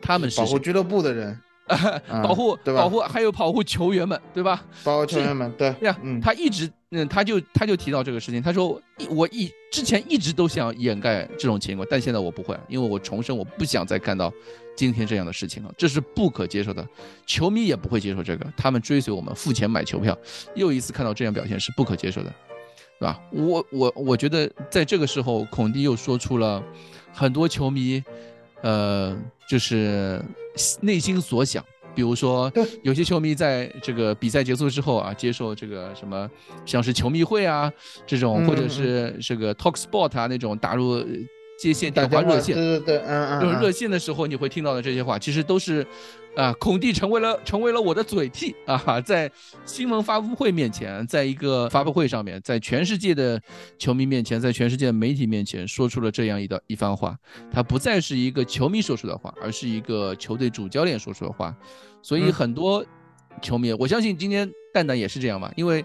[0.00, 1.38] 他们是保护俱乐部的人。
[2.22, 2.82] 保护对吧？
[2.82, 4.62] 保护还有保护球员们，对吧？
[4.82, 5.96] 保护球员们，对呀。
[6.02, 14.30] 嗯，他一直，嗯，他就他就提到这个事情，他说，我一之前一直都想掩盖这种情况，但现在我不会了，因为我重申，我不想再看到
[14.74, 16.86] 今天这样的事情了，这是不可接受的，
[17.26, 20.16] 球迷也不会接受这个，他们追随我们付钱买球票，
[20.54, 22.32] 又一次看到这样表现是不可接受的，
[22.98, 23.20] 对吧？
[23.30, 26.62] 我我我觉得在这个时候，孔蒂又说出了
[27.12, 28.02] 很多球迷，
[28.62, 29.16] 呃，
[29.48, 30.20] 就是
[30.80, 31.64] 内心所想。
[31.94, 32.50] 比如说，
[32.82, 36.26] 有些球迷在这个比赛结束之后啊，接受这个什么，
[36.64, 37.70] 像是球迷会啊
[38.06, 41.04] 这种，或者是这个 Talk Sport 啊那种打入
[41.62, 45.86] 接线电话热线，对对对，嗯嗯，热线的时候你会听到的这些话，其实都是
[46.34, 49.30] 啊，孔蒂成为了成为了我的嘴替啊，在
[49.64, 53.40] 新闻发布会面前，在一个发布会上面，在全世界的
[53.78, 57.16] 球迷面前，在全世界的媒体面前，说出了这样一段一番话，
[57.52, 61.54] 他不再是一个球迷说出的话，而是一个球队主教练说出的话。
[62.02, 62.84] 所以很多
[63.40, 65.84] 球迷，我相信今天蛋蛋也是这样嘛，因为，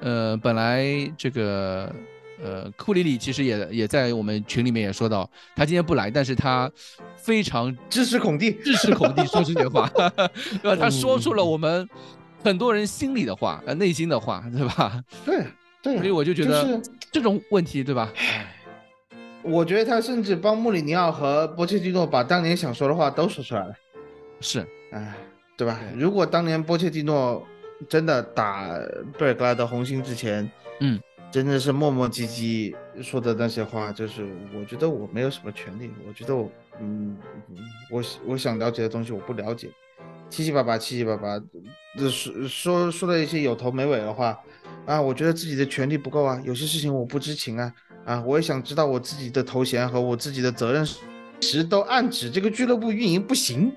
[0.00, 0.84] 呃，本来
[1.16, 1.94] 这个
[2.42, 6.70] 呃库里里其实也也在我们群里面也说到，他今天不来，但是他
[7.16, 9.88] 非常支持孔蒂，支持孔蒂说这些话，
[10.62, 10.76] 对吧？
[10.76, 11.88] 他说出了我们
[12.42, 15.02] 很多人心里的话，呃，内心的话，对吧？
[15.24, 15.44] 对
[15.82, 18.12] 对，所以我就觉得这种问题，对吧？
[19.42, 23.74] 我觉得他甚至帮穆里尼奥和波切蒂诺把当年想说的话都说出来了，
[24.40, 25.14] 是，哎。
[25.54, 25.78] 对吧？
[25.96, 27.46] 如果当年波切蒂诺
[27.88, 28.70] 真的打
[29.16, 30.50] 贝尔格莱德红星之前，
[30.80, 30.98] 嗯，
[31.32, 36.46] 真的是磨磨唧唧说的那些话，就是我觉得我没有什么权利，我觉得我，
[36.78, 37.16] 嗯，
[37.90, 39.70] 我我想了解的东西我不了解，
[40.28, 41.40] 七七八八七七八八，
[42.10, 44.38] 说说说了一些有头没尾的话，
[44.84, 47.72] 啊，我觉得自己的权利不够啊，有些事情我不知情啊，
[48.04, 50.84] 啊，我也想知道我自己的头衔和我自己的责任，
[51.40, 53.72] 其实都暗指这个俱乐部运营不行。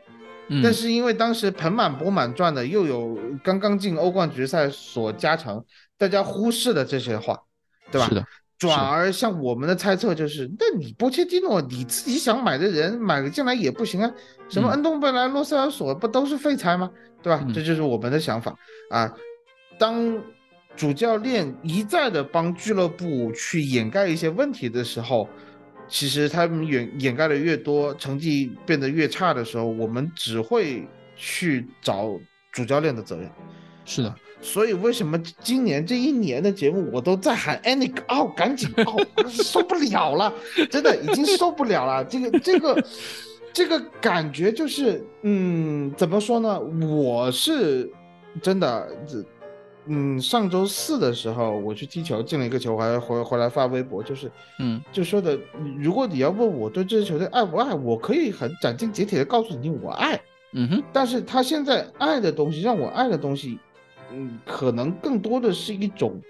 [0.61, 5.65] 但是因为当时盆满钵满赚的，又有刚刚进欧冠决赛所加成，
[5.97, 7.39] 大家忽视了这些话，
[7.91, 8.07] 对吧？
[8.07, 8.25] 是的。
[8.57, 14.09] 转而像我们的猜测就是，那你波切蒂诺你自己想买的人买进来也不行啊，
[14.49, 16.89] 什么恩东贝莱、洛塞尔索不都是废材吗？
[17.21, 17.45] 对吧？
[17.53, 18.55] 这就是我们的想法
[18.89, 19.13] 啊。
[19.77, 20.17] 当
[20.75, 25.27] 主教练一再的帮俱乐部去掩盖一些问题的时候。
[25.87, 30.83] 其实他们掩掩盖的越多，成绩变得越差的时候，我们只会
[31.15, 32.19] 去找
[32.51, 33.29] 主教练的责任。
[33.85, 38.95] 是的，所以为什么今年这一年的节目我都在喊 Any 哦，赶紧 哦，
[39.27, 40.31] 受不了了，
[40.69, 42.05] 真的已经受不了了。
[42.05, 42.85] 这个这个
[43.51, 46.59] 这个感觉就是，嗯，怎么说呢？
[46.59, 47.91] 我是
[48.41, 49.23] 真的这。
[49.87, 55.37] 嗯，上周四的时候我去踢球，进了一个球，还回回来发微博，就是，嗯，就说的，
[55.79, 60.19] 如果你要问我对这支球队爱不爱，我可以很斩钉截铁的告诉你，我爱，
[60.53, 60.83] 嗯哼。
[60.91, 63.59] 但是他现在爱的东西，让我爱的东西，
[64.11, 66.21] 嗯，可能更多的是一种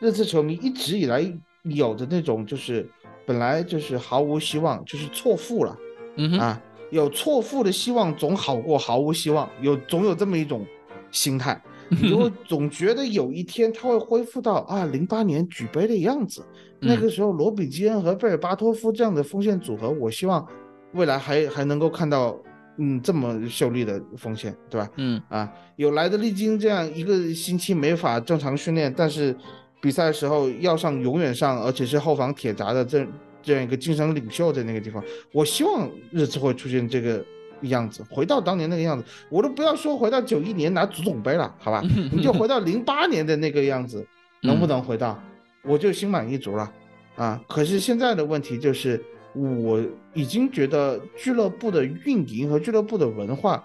[0.00, 1.20] 热刺球迷一直以来
[1.62, 2.88] 有的那种，就是
[3.24, 5.76] 本来就是毫无希望，就是错付了，
[6.16, 10.66] 嗯啊，有错付的希望总好过毫无希望，有总有这么一种
[11.10, 11.60] 心态。
[12.00, 16.42] 你会总觉得有一天他会恢复到啊零八年举杯的样子，
[16.80, 20.46] 那个时候罗比基恩和贝尔巴托夫这样的锋线组合，我希望
[20.94, 22.34] 未来还还能够看到
[22.78, 24.88] 嗯这么秀丽的锋线，对吧？
[24.96, 29.36] 嗯啊，有莱德利金这样一个星期没法正常训练，但是
[29.80, 33.06] 比赛的时候要上永远上，而且是后防铁闸的这
[33.42, 37.24] 这样一个精神领袖在那个地方，我希望日子会出现这个。
[37.66, 41.80] 样子回到当年那个样子，我都不要说回到九一年拿足总杯了，好吧？
[42.10, 44.04] 你就回到零八年的那个样子，
[44.42, 45.16] 能不能回到？
[45.62, 46.68] 我就心满意足了
[47.14, 47.40] 啊！
[47.48, 49.00] 可是现在的问题就是，
[49.34, 49.82] 我
[50.14, 53.64] 已经觉得俱乐部的运营和俱乐部的文化，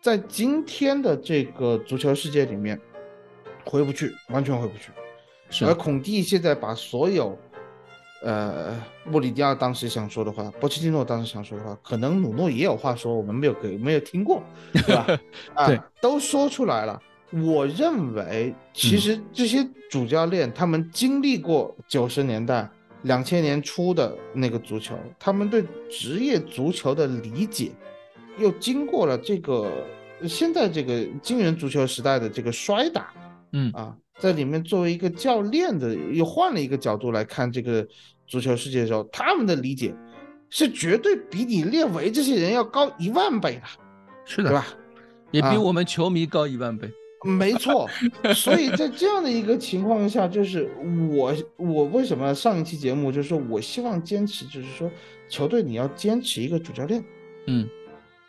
[0.00, 2.80] 在今天的这个足球世界里面
[3.64, 4.90] 回不去，完全回不去。
[5.64, 7.38] 而孔蒂现在把所有。
[8.24, 14.40] 呃，穆里尼奥当时想说的话，波切蒂诺当时想说的话，可能努诺也有话说，我们没有给没有听过，
[14.72, 15.20] 对吧？
[15.54, 17.02] 啊，都说出来了。
[17.32, 22.70] 我认为其实这些主教练他们经历过九十年代、
[23.02, 27.72] 两千年初的那个足球，他们对职业足球的理解，
[28.38, 29.70] 又经过了这个
[30.26, 33.12] 现在这个金元足球时代的这个摔打，
[33.52, 37.86] 嗯啊，在里面作为一个教练的，又换了一个角度来看这个
[38.26, 39.94] 足球世界的时候，他们的理解
[40.48, 43.62] 是绝对比你列维这些人要高一万倍的，
[44.24, 44.66] 是的，对吧？
[45.32, 46.88] 也比我们球迷高一万倍。
[47.24, 47.88] 没错，
[48.34, 50.70] 所以在这样的一个情况下，就是
[51.10, 54.90] 我我为什么上一期节目就是说我希望坚持，就是说
[55.28, 57.04] 球队你要坚持一个主教练，
[57.46, 57.68] 嗯，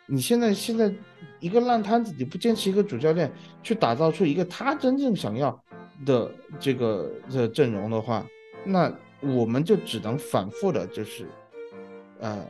[0.06, 0.92] 你现在现在
[1.40, 3.30] 一个烂摊子，你不坚持一个主教练，
[3.62, 5.58] 去打造出一个他真正想要
[6.06, 6.30] 的
[6.60, 8.24] 这个的阵容的话，
[8.64, 11.26] 那我们就只能反复的，就是
[12.20, 12.46] 呃，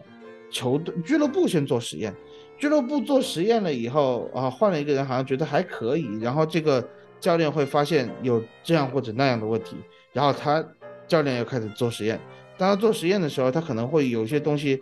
[0.51, 2.15] 球队俱乐部先做实验。
[2.57, 6.07] 俱乐部做实验了以后啊，换了一个人，好像觉得还可以。
[6.21, 6.87] 然后这个
[7.21, 9.77] 教练会发现有这样或者那样的问题，
[10.13, 10.65] 然后他
[11.07, 12.19] 教练又开始做实验。
[12.57, 14.81] 当他做实验的时候，他可能会有些东西，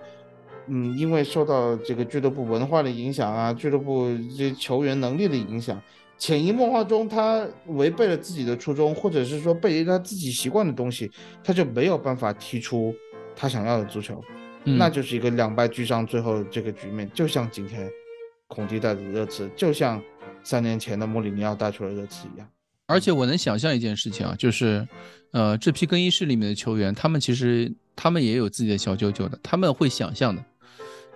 [0.67, 5.81] 嗯，因为受到这个俱乐部文化的影响啊，俱乐部这些球员能力的影响，
[6.19, 11.11] 潜移默化中他违背了自己的初衷，或者是说背离他自己习惯的东西，
[11.43, 12.95] 他就没有办法踢出
[13.35, 14.23] 他想要的足球。
[14.65, 17.91] 那就是一个两败俱伤，最后这个局面就像今天
[18.47, 20.01] 孔蒂带的热刺，就像
[20.45, 22.49] 三年前的穆里尼奥带出了热刺一样。
[22.87, 24.87] 而且我能想象一件事情啊，就是，
[25.33, 30.45] 呃，这批更衣室里面的球员，他们其实他们也有自己的小九九的，他们会想象的，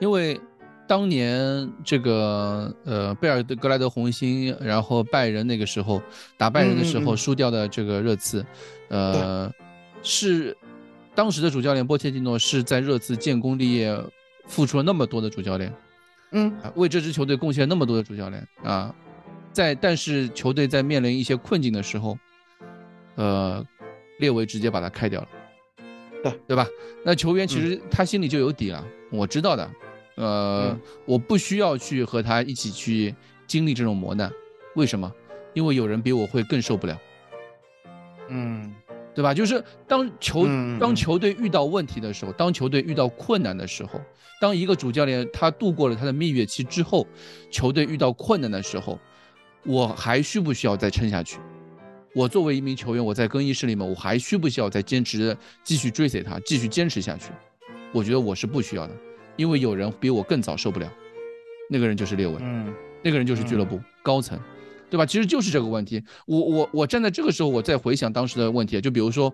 [0.01, 0.41] 因为
[0.89, 6.03] 当年这个呃贝尔格莱德红星，然后拜仁那个时候
[6.37, 8.45] 打拜仁的时候输掉的这个热刺，
[8.89, 9.53] 呃
[10.03, 10.57] 是。
[11.17, 13.99] 当时的主教练波切蒂诺是在热刺建功立业，
[14.47, 15.75] 付出了那么多的主教练，
[16.33, 18.95] 嗯，为这支球队贡献了那么多的主教练啊，
[19.51, 22.19] 在但是球队在面临一些困境的时候，
[23.15, 23.65] 呃，
[24.19, 25.29] 列维直接把他开掉了，
[26.23, 26.67] 对对吧？
[27.03, 29.71] 那球员其实他心里就有底了，我知道的，
[30.17, 33.15] 呃，我不需要去和他一起去
[33.47, 34.31] 经历这种磨难，
[34.75, 35.11] 为什么？
[35.55, 37.01] 因为有人比我会更受不了，
[38.29, 38.75] 嗯。
[39.17, 39.33] 对吧？
[39.33, 40.47] 就是当球
[40.79, 43.99] 当球队遇到问题的时候，当球队遇到困难的时候，
[44.39, 47.07] 当一个主教练他度过了他的蜜月期之后，
[47.51, 48.99] 球队遇到困难的时候，
[49.65, 51.39] 我还需不需要再撑下去？
[52.15, 57.31] 我作为一名球员，我在更衣室里面，我还需不需要再坚持继续追随他，继续坚持下去？
[57.93, 58.95] 我觉得我是不需要的，
[59.37, 60.93] 因为有人比我更早受不了，
[61.71, 62.71] 那个人就是列维，嗯，
[63.03, 64.39] 那个人就是俱乐部高层。
[64.89, 65.05] 对吧？
[65.05, 66.03] 其实就是这个问题。
[66.27, 69.33] 我我我站在这个时候，我再回想当时的问题，就比如说，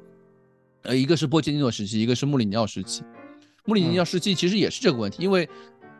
[0.83, 3.03] 呃，一个是波切蒂诺时期，一个是穆里尼奥时期。
[3.65, 5.49] 穆里尼奥时期其实也是这个问题，因为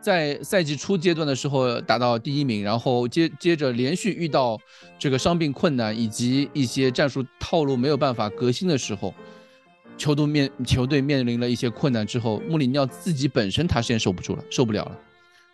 [0.01, 4.59] 在赛季初阶段的时候打到第一名，然后接接着连续遇到
[4.99, 9.13] 这个伤病困难以及一些战术套路没有办法革新的时候，
[9.97, 14.99] 球队面球队面临了一些困难之后，穆里尼奥自己本身他先受不住了，受不了了，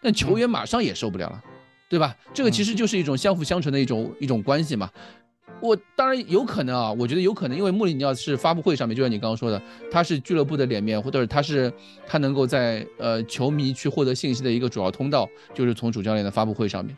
[0.01, 1.43] 但球员马上也受不了了。
[1.89, 2.15] 对吧？
[2.33, 4.89] 这个其实就是一种相辅相成的一种一种关系嘛。
[5.59, 9.61] 我当然有可能啊，我觉得有可能，因为穆里尼奥是发布会上面，就像你刚刚说的，
[9.91, 11.73] 他是俱乐部的脸面，或者他是
[12.07, 16.95] 他能够在呃球迷去获得信息的一个主要通道，就是从主教练的发布会上面。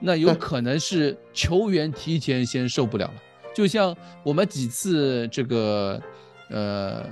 [0.00, 3.14] 那有可能是球员提前先受不了了，
[3.54, 6.00] 就像我们几次这个
[6.48, 7.04] 呃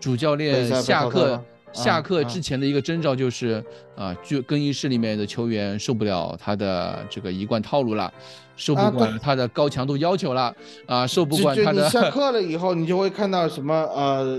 [0.00, 1.44] 主教练下课。
[1.72, 3.62] 下课之前的一个征兆就是
[3.94, 8.12] 啊，就更衣室里面的球员受不了他的这个一贯套路了，
[8.56, 10.54] 受不惯他的高强度要求了
[10.86, 11.88] 啊，受不惯他的。
[11.88, 14.38] 下 课了以后，你就会看到什么呃，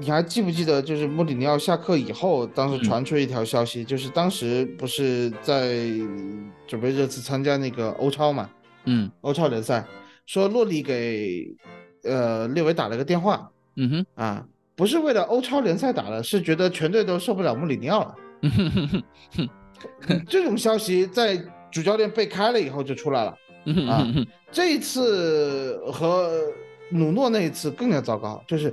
[0.00, 5.76] 你还记不记得就是穆里尼奥下课以后，当时传出一条消息，就是当时不是在
[6.66, 8.50] 准备这次参加那个欧超嘛，
[8.84, 9.84] 嗯，欧超联赛，
[10.26, 11.46] 说洛里给
[12.04, 14.46] 呃列维打了个电话，嗯哼啊。
[14.76, 18.14] 不是为了欧超联赛打了，是觉得全队都受不了穆里尼奥了。
[20.28, 21.36] 这种消息在
[21.70, 23.36] 主教练被开了以后就出来了
[23.88, 24.06] 啊！
[24.50, 26.40] 这一次和
[26.90, 28.72] 努诺那一次更加糟糕，就是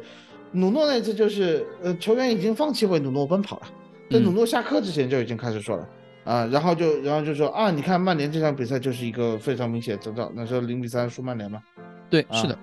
[0.51, 3.67] 努诺那一次就是呃球员已经放弃为努诺奔跑了，
[4.09, 5.89] 在努诺下课之前就已经开始说了
[6.25, 11.61] 啊，然后就然后就说啊，你看曼联这场比赛就是一个非常明显的征兆，那时候零比三输曼联嘛。
[12.09, 12.57] 对，是的。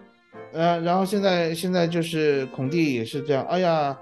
[0.53, 3.97] 呃，然后现在现在就是孔蒂也是这样，哎呀，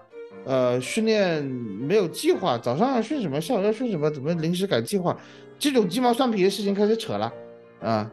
[0.45, 5.17] 呃，训练没有计划，早上要训什么，下午要训什么，怎么临时改计划，
[5.59, 7.33] 这种鸡毛蒜皮的事情开始扯了，
[7.81, 8.11] 啊，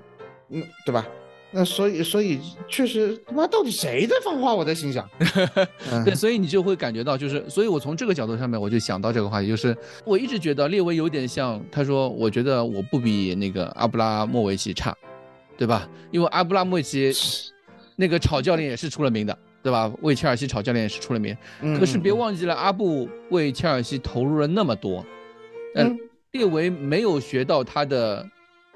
[0.50, 1.08] 嗯，对吧？
[1.52, 4.56] 那所以所以确实他妈到底谁在放话？
[4.56, 5.08] 我在心想，
[6.04, 14.96] 对，所以你就会感觉到，就是所以我从这个角度上面我就想到这个话题，就是我一直觉得列维有点像他说，我觉得我不比那个阿布拉莫维奇差。
[15.56, 15.88] 对吧？
[16.10, 17.14] 因为阿布拉莫维奇
[17.96, 19.92] 那个炒教练也是出了名的，对吧？
[20.02, 21.36] 为切尔西炒教练也是出了名。
[21.80, 25.06] 可是别忘记了，阿布为切尔西投入了那么多，
[25.76, 25.98] 嗯，
[26.32, 28.28] 列维没有学到他的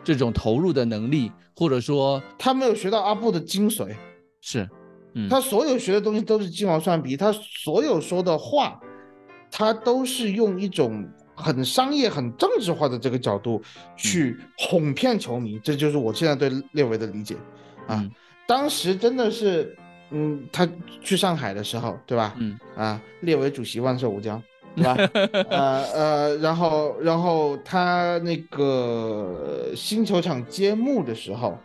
[0.03, 3.95] 这种投入的能力，或者说他没有学到阿布的精髓，
[4.41, 4.69] 是，
[5.29, 8.79] 他所有学的东西都是鸡毛蒜皮，他所有说的话，
[9.51, 11.07] 他都是用一种。
[11.39, 13.61] 很商业、很政治化的这个角度
[13.95, 17.35] 去哄骗球迷，这就是我现在对列维的理解
[17.85, 18.03] 啊。
[18.47, 19.75] 当时真的是，
[20.11, 20.67] 嗯，他
[21.01, 22.33] 去上海的时候，对吧？
[22.37, 24.41] 嗯啊，列为主席万寿无疆，
[24.75, 24.95] 对吧？
[25.51, 31.57] 呃呃，然后然后他那个新球场揭幕的时候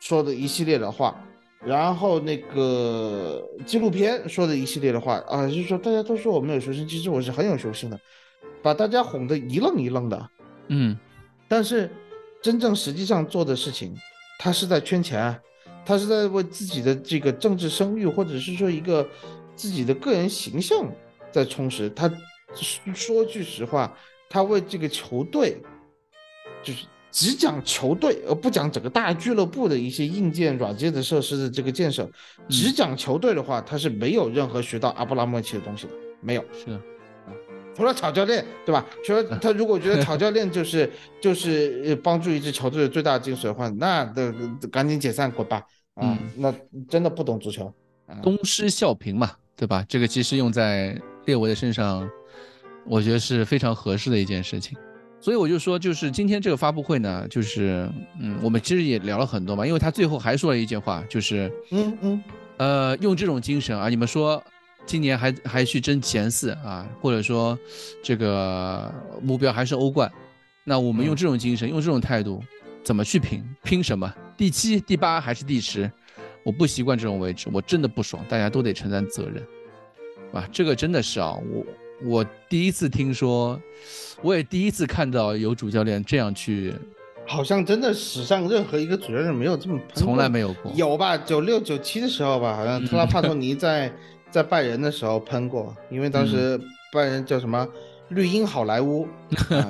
[0.00, 1.16] 说的一系列的话，
[1.64, 7.98] 然后那个纪录片说的一系列的话啊，就是说大家都说我没有修心，其实我是很有修心的。
[8.62, 10.28] 把大家哄得一愣一愣的，
[10.68, 10.98] 嗯，
[11.48, 11.88] 但是
[12.42, 13.94] 真正实际上做的事情，
[14.38, 15.40] 他是在圈钱，
[15.84, 19.08] 他是在为自己的这个政治声誉，或者是说一个
[19.56, 20.90] 自己的个人形象
[21.32, 21.90] 在充实。
[21.90, 22.10] 他
[22.94, 23.96] 说句实话，
[24.28, 25.56] 他为这个球队，
[26.62, 32.08] 就是只讲球队，而不讲整个大俱乐部的一些硬件、软件的设施的这个建设。
[32.48, 36.44] 只讲球队的话，他是没有任何学到阿布拉莫维奇的东西的，没有。
[36.52, 36.78] 是。
[37.80, 38.84] 除了炒教练，对吧？
[39.02, 44.30] 除了他如果觉得炒教练就是 就是帮助一支球队的最大精髓的话，那的
[44.70, 45.62] 赶紧解散滚吧！
[45.94, 46.54] 啊，那
[46.90, 47.72] 真的不懂足球，
[48.22, 49.82] 东施效颦嘛，对吧？
[49.88, 52.06] 这个其实用在列维的身上，
[52.84, 54.76] 我觉得是非常合适的一件事情。
[55.18, 62.24] 所以我就说，就是今天这个发布会呢，就是嗯，我们其实也聊了很多嘛，因为他最后还说了一句话，就是嗯嗯，
[62.58, 64.42] 呃，用这种精神啊，你们说。
[64.86, 67.56] 今年还还去争前四啊，或者说
[68.02, 70.10] 这个目标还是欧冠，
[70.64, 72.42] 那我们用这种精神，用这种态度，
[72.82, 73.44] 怎么去拼？
[73.62, 74.12] 拼什么？
[74.36, 75.88] 第七、第八还是第十？
[76.42, 78.24] 我不习惯这种位置，我真的不爽。
[78.28, 79.46] 大家都得承担责任，
[80.32, 81.64] 啊，这个真的是啊，我
[82.02, 83.60] 我第一次听说，
[84.22, 86.74] 我也第一次看到有主教练这样去，
[87.28, 91.16] 好像真的史上任何一个主教练没有这么，从来没有过，有吧？
[91.16, 93.92] 九六九七的时候吧，好像特拉帕托尼在。
[94.30, 96.58] 在拜仁的时候喷过，因为当时
[96.92, 97.66] 拜仁叫什么
[98.08, 99.08] 绿茵好莱坞，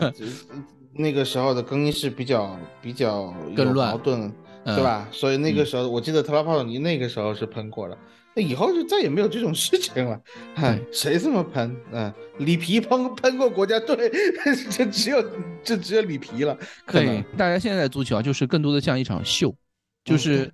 [0.93, 4.31] 那个时候的更衣室比较比较有矛盾，
[4.65, 5.09] 对吧？
[5.11, 7.97] 所以那个时候我记得特拉帕托尼那个时候是喷过了，
[8.35, 10.21] 那以后就再也没有这种事情了。
[10.55, 11.75] 嗨，谁这么喷？
[11.93, 14.11] 嗯，里皮喷喷过国家队，
[14.71, 15.25] 这只有
[15.65, 16.57] 这只有里皮了。
[16.85, 19.55] 可以，大家现在足球啊，就是更多的像一场秀，
[20.05, 20.53] 就是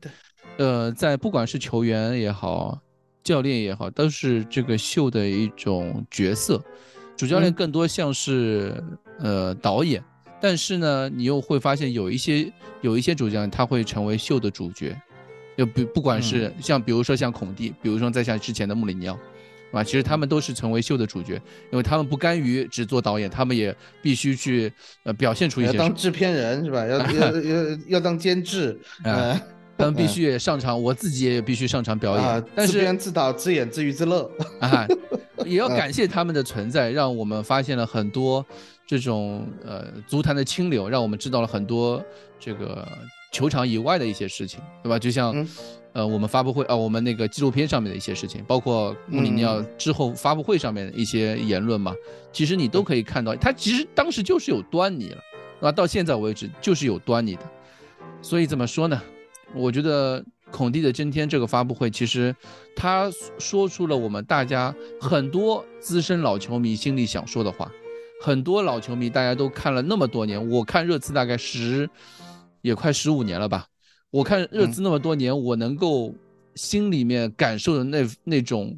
[0.58, 2.78] 呃，在不管是球员也好。
[3.26, 6.62] 教练也好，都是这个秀的一种角色，
[7.16, 8.80] 主教练更多像是
[9.18, 10.00] 呃导演，
[10.40, 12.52] 但是呢，你又会发现有一些
[12.82, 14.96] 有一些主教练他会成为秀的主角，
[15.58, 19.18] 就不不管是像比如说像孔蒂，比如说再像之前的穆里尼奥，
[19.72, 21.34] 啊，其实他们都是成为秀的主角，
[21.72, 24.72] 因为他们不甘于只做导演，他们也必须去
[25.02, 26.86] 呃表现出一些当制片人是吧？
[26.86, 29.42] 要 要要要当监制啊。
[29.78, 32.44] 他们必须也上场，我自己也必须上场表演。
[32.54, 34.86] 但是自编自导自演自娱自乐 啊，
[35.44, 38.44] 也要感谢他们的存在，让我们发现了很多
[38.86, 42.02] 这种呃足坛的清流，让我们知道了很多
[42.40, 42.86] 这个
[43.32, 44.98] 球场以外的一些事情，对吧？
[44.98, 45.46] 就像
[45.92, 51.94] 呃我们发布会啊，我们那个纪录片上面的一些事情，包括穆里尼奥之后发布会上面的一些言论嘛，
[52.32, 55.22] 其实你都可以看到，他其实当时就是有端倪了，
[55.60, 55.70] 啊？
[55.70, 57.42] 到现在为止就是有端倪的，
[58.22, 59.00] 所以怎么说呢？
[59.54, 62.34] 我觉得孔蒂的今天这个发布会，其实
[62.74, 67.70] 他说出了我们大家很多资深老球迷心里想说的话。
[68.22, 71.88] 很多老球迷大家都看了那么多年，我看热刺大概十，
[72.62, 73.66] 也快十五年了吧。
[74.10, 76.14] 我看热刺那么多年，我能够
[76.54, 78.74] 心里面感受的那那种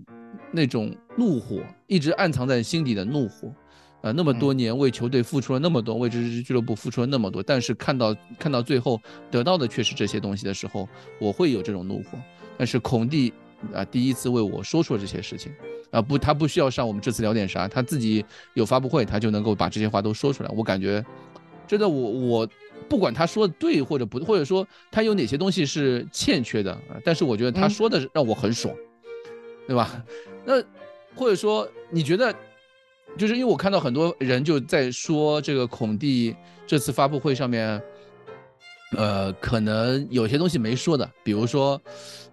[0.53, 3.53] 那种怒火，一直暗藏在心底的怒火。
[4.01, 10.89] 呃，那么多年为球队付出了那么多，为这支俱乐部付出了那么多，但是看到看到最后得到的却是这些东西的时候，
[11.21, 12.17] 我会有这种怒火。
[12.57, 13.33] 但是孔蒂
[13.75, 15.53] 啊，第一次为我说出了这些事情，
[15.91, 18.25] 啊不，他不需要上我们这次聊点啥，他自己
[18.55, 20.51] 有发布会，他就能够把这些话都说出来。
[20.57, 21.05] 我感觉，
[21.67, 22.49] 真的，我我
[22.89, 28.73] 不管他说的对或者不，或者说他有哪些东西是欠缺的，但是我觉得他说的让我很爽，
[29.67, 30.05] 对吧？
[30.47, 30.63] 那
[31.17, 32.33] 或者说你觉得？
[33.17, 36.35] 就是因为我看到很多人就在说这个孔蒂
[36.67, 37.81] 这次发布会上面，
[38.97, 41.81] 呃，可能有些东西没说的，比如说，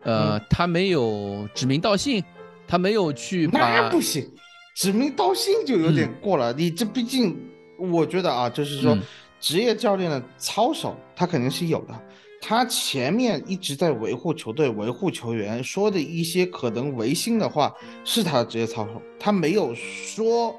[0.03, 2.23] 呃，他没有指名道姓，
[2.67, 4.29] 他没有去那不行，
[4.75, 6.53] 指名道姓就有点过了。
[6.53, 7.37] 你这毕竟，
[7.77, 8.97] 我觉得啊，就是说，
[9.39, 11.93] 职业教练的操守他肯定是有的。
[12.41, 17.73] 他前面一直在维护球队、维护球员，说的一些可能违心的话，
[18.03, 20.55] 是他的职业操守，他没有说，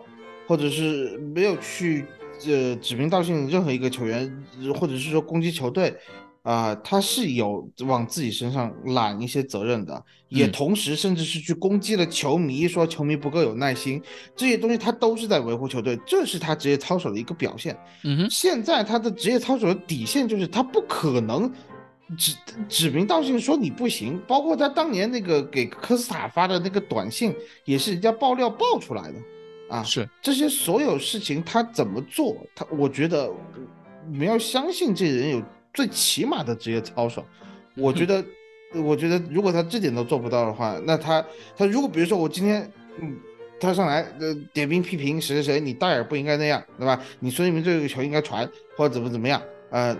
[0.46, 2.04] 或者是没有去
[2.46, 4.44] 呃指名道姓任何一个球员，
[4.74, 5.94] 或者是说攻击球队。
[6.42, 14.00] 啊，他是有往自己身上揽一些责任的，也同时甚至是去攻击了球迷，说球迷不够有耐心，
[14.36, 17.76] 这些东西他都是在维护球队，这是他职业操守的一个表现。
[18.04, 21.52] 嗯哼，现在他的职业操守的底线就是他不可能
[22.16, 22.36] 指
[22.68, 27.34] 指名道姓说你不行，包括他当年那个给科斯塔发的那个短信，
[27.64, 29.14] 也是人家爆料爆出来的
[29.68, 29.82] 啊。
[29.82, 33.30] 是这些所有事情他怎么做，他我觉得
[34.08, 35.42] 你们要相信这人有。
[35.74, 37.22] 最起码的职业操守，
[37.76, 38.24] 我觉得，
[38.82, 41.22] 我觉得如果他这点都做不到的话，那他
[41.54, 43.14] 他如果比如说我今天，嗯，
[43.60, 46.98] 他上来呃点名批评谁谁谁，你戴尔不应该那样，对吧？
[47.20, 49.94] 你孙兴民这个球应该传或者怎么怎么样，呃，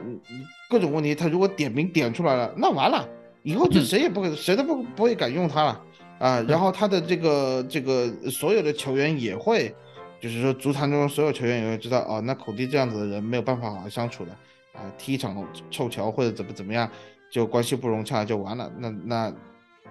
[0.71, 3.07] 各种问题他如果点名点出来了，那完了，
[3.43, 5.85] 以后就谁也不谁都不不会敢用他了
[6.19, 6.41] 啊。
[6.49, 9.75] 然后他的这个这个所有的球员也会，
[10.21, 14.31] 就是说足坛中所有球员也会知道，哦，那孔蒂这样子的人没有办法好好相处的。
[14.73, 15.35] 啊，踢一场
[15.71, 16.87] 臭球或者怎么怎么样，
[17.31, 18.71] 就关系不融洽就完了。
[18.79, 19.35] 那那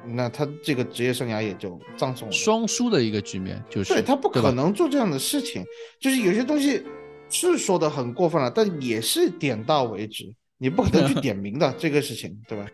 [0.05, 3.91] 那他这个职业生涯也就葬送了，双输的一个局面就是。
[3.91, 5.65] 对他不可能做这样的事情，
[5.99, 6.83] 就是有些东西
[7.31, 12.67] 是说的很过分了，但也是点到为止，你不可能去点名的这个事情，对吧？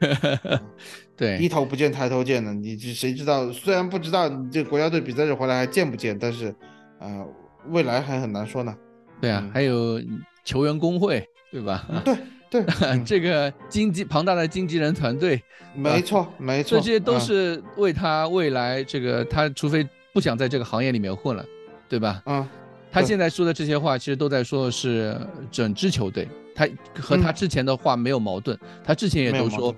[1.17, 3.51] 对，低头不见抬头见的，你谁知道？
[3.51, 6.53] 虽然不知道你这国家队比赛日回来还见不见，但是
[6.99, 7.25] 啊，
[7.69, 8.75] 未来还很难说呢。
[9.19, 10.01] 对啊，还有
[10.43, 11.25] 球员工会。
[11.51, 11.85] 对吧？
[12.05, 12.15] 对
[12.49, 15.43] 对，这个经济庞大的经纪人团队，
[15.75, 21.45] 没错没错，这些都是为他未来这个他，除非不想在这个行业里面混了，
[21.89, 22.23] 对吧？
[22.25, 22.47] 嗯，
[22.89, 25.19] 他现在说的这些话，其实都在说的是
[25.51, 26.67] 整支球队，他
[26.99, 28.57] 和他之前的话没有矛盾。
[28.83, 29.75] 他之前也都说，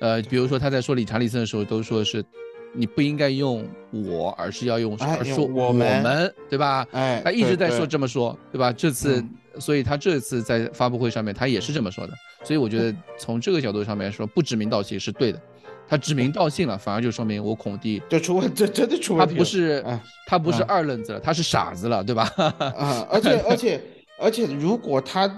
[0.00, 2.24] 呃，比如说他在说理查利森的时候，都说是
[2.72, 6.86] 你不应该用我，而是要用说我们，对吧？
[6.92, 8.72] 哎，他一直在说这么说，对吧？
[8.72, 9.24] 这次。
[9.58, 12.12] 所以他这次在发布会上面，他也是这么说的。
[12.44, 15.40] 所以我觉得从这个角度上面说，不指名道姓是对的。
[15.88, 19.32] 他指名道姓了，反而就说明我孔蒂就出问，这真的出问题。
[19.32, 19.84] 他不是，
[20.26, 22.30] 他不是二愣子了，他是傻子了，对吧？
[22.36, 23.80] 啊， 而且而且
[24.18, 25.28] 而且，如果他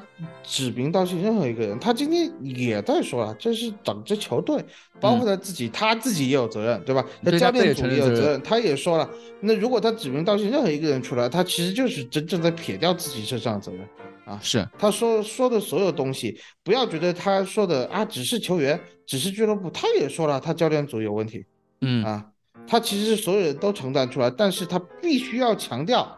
[0.42, 4.64] 指名道姓任何一个人，他今天也在说了，这是整支球队，
[5.00, 7.04] 包括他自己，他自己也有责任，对吧？
[7.20, 9.08] 那教练组也有责任，他也说了。
[9.40, 13.86] 那如果他指名道姓任何一个人出来，他其实就是真正在撇掉自己身上的责任。
[14.24, 21.46] 啊，是他说说的所有东西，不要觉得他说的啊，只是球员，只是俱乐部，他也说了，他教练组有问题，
[21.80, 22.26] 嗯啊，
[22.66, 26.16] 他其实是所有人都承担出来，但是他必须要强调，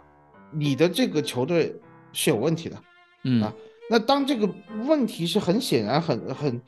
[0.52, 1.72] 你的这个球队
[2.12, 2.76] 是有问题的，
[3.24, 3.52] 嗯啊，
[3.88, 4.48] 那当这个
[4.86, 6.60] 问题是很显然、很很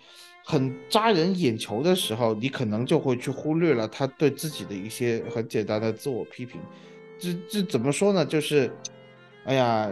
[0.45, 6.61] 很扎人眼球的时候，你可能就会去忽略了他对自己的一些很简单的自我批评，
[7.19, 8.25] 这这怎么说呢？
[8.25, 8.71] 就是，
[9.45, 9.91] 哎呀。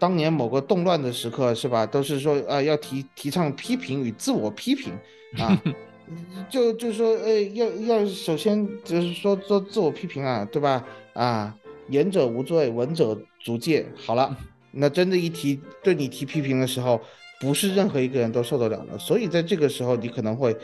[0.00, 1.84] 当年某个动乱的时刻，是吧？
[1.84, 4.92] 都是说啊，要提提倡批评与自我批评
[5.36, 5.60] 啊，
[6.48, 10.86] 就就说，呃，要要首先就是说做自我批评啊，对吧？
[11.14, 11.52] 啊，
[11.88, 13.86] 言者无罪，闻者足戒。
[13.96, 14.36] 好了，
[14.72, 17.00] 那真的，一提对你提批评的时候，
[17.40, 18.98] 不是任何一个人都受得了的。
[18.98, 20.56] 所以在这个时候，你可能会，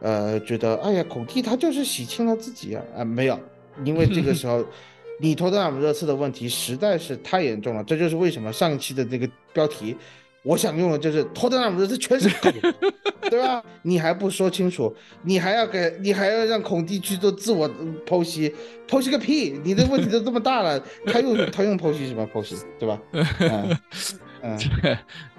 [0.00, 3.38] 呃，觉得，哎呀，孔蒂他就是洗清了自己啊，啊，没有，
[3.84, 4.64] 因为这个时候。
[5.22, 9.94] 你托特纳姆热刺的问题实在是太严重了，这就是为什么上一期的那个标题，
[10.42, 12.50] 我想用的就是托特纳姆热刺全是狗，
[13.30, 13.62] 对吧？
[13.82, 17.68] 你还不说清楚，你还要给你还要让孔蒂去做自我
[18.06, 18.54] 剖析，
[18.88, 19.58] 剖析个屁！
[19.62, 23.00] 你的问题都这么大了，他用他用剖析什么剖析，对吧？
[23.40, 23.78] 嗯
[24.42, 24.58] 嗯，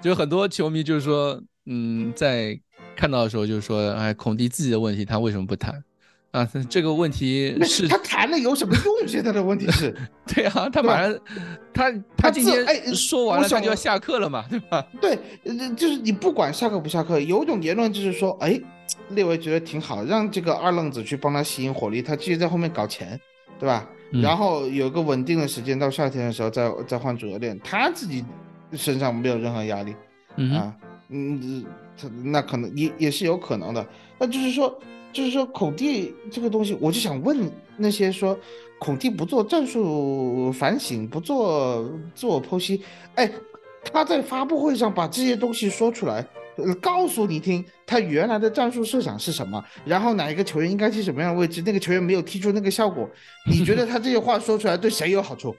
[0.00, 2.56] 就很多球迷就是说，嗯，在
[2.94, 5.82] 看到的时候就是说，哎，孔蒂自己的问题他为什么不谈？
[6.32, 9.06] 啊，这个问题是他谈了有什么用？
[9.06, 9.94] 现在的问题是，
[10.26, 11.14] 对啊，他马上，
[11.74, 14.86] 他他今天哎说完了，他就要下课了嘛，对吧？
[14.98, 15.18] 对，
[15.76, 18.58] 就是你不管下课不下课，有一种言论就是说，哎，
[19.10, 23.20] 列维觉得挺好，让这个二愣子去帮他吸引火力，他继续在后面搞钱，
[23.58, 23.86] 对吧？
[24.22, 28.24] 然后有个稳定的时间，到夏天的时候再再换主教练，他自己
[28.72, 29.94] 身上没有任何压力，
[30.54, 30.74] 啊，
[31.10, 31.62] 嗯，
[32.00, 33.86] 他那可能也也是有可能的，
[34.18, 34.74] 那就是说。
[35.12, 38.38] 就是说，孔蒂这个东西，我就想问那些说
[38.78, 42.82] 孔蒂不做战术反省、不做自我剖析，
[43.14, 43.30] 哎，
[43.92, 46.26] 他在发布会上把这些东西说出来，
[46.80, 53.08] 告诉你听，他原来的战术设想是什么，然后哪一个球员应该踢什么样的位置，那个球员没有踢出那个效果，
[53.48, 55.54] 你觉得他这些话说出来对谁有好处？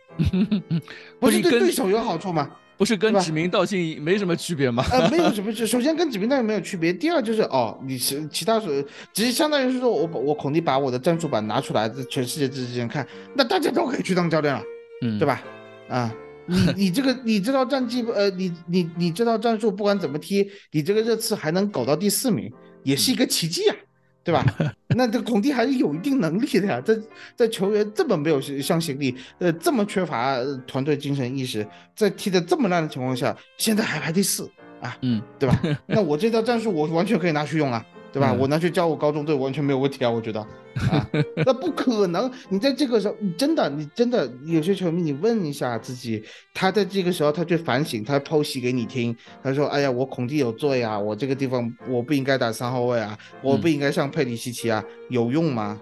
[1.20, 2.52] 不是对对手有好处吗？
[2.78, 4.84] 不是跟指名道姓没什么区别吗？
[4.92, 6.92] 呃，没有什么区， 首先跟指名道姓没有区别。
[6.92, 14.62] 第二就是哦，你是其他是，只是相当于是说我把我孔蒂把我的战术板拿出来，在全世界之间看，那大家都可以去当教练了，
[15.02, 15.42] 嗯，对吧？
[15.88, 16.14] 啊，
[16.48, 22.52] 你你这个你这套战绩，呃，你你你这套战术不管怎么踢，你这个热刺还能搞到第四名，
[22.84, 23.76] 也是一个奇迹啊。
[24.24, 24.46] 对吧？
[24.96, 26.80] 那这孔蒂还是有一定能力的呀。
[26.82, 26.98] 在
[27.36, 34.50] 在球员这么没有向心力，呃，这么缺乏团队精神意识，在踢的这么烂的情况下，现在还排第四
[34.82, 35.60] 啊，嗯，对吧？
[35.88, 37.86] 那我这套战术我完全可以拿去用啊。
[38.14, 38.32] 对吧？
[38.32, 40.40] 我拿去教我高中队完全没有问题啊，我觉得
[40.92, 42.32] 啊，那不可能。
[42.50, 55.82] 你在这个时候，你真的，你真的有些球迷，你问一下自己，他在这个时候他去反省，他剖析给你听，他说：“哎呀，我孔蒂有罪啊，我这个地方我不应该打三号位啊，我不应该上佩里西奇啊，有用吗？”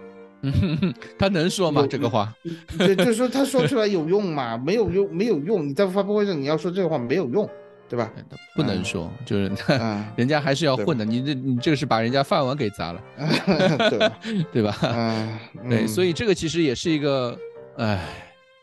[1.19, 1.85] 他能说吗？
[1.87, 2.33] 这个话？
[2.77, 4.57] 对，就是说他说出来有用吗？
[4.57, 5.67] 没有用，没有用。
[5.67, 7.47] 你在发布会上你要说这个话没有用。
[7.91, 8.09] 对吧？
[8.55, 9.51] 不能说，就是
[10.15, 11.03] 人家还是要混的。
[11.03, 13.03] 你这你这个是把人家饭碗给砸了，
[14.49, 14.77] 对吧？
[15.69, 17.37] 对，所以这个其实也是一个，
[17.75, 17.99] 哎，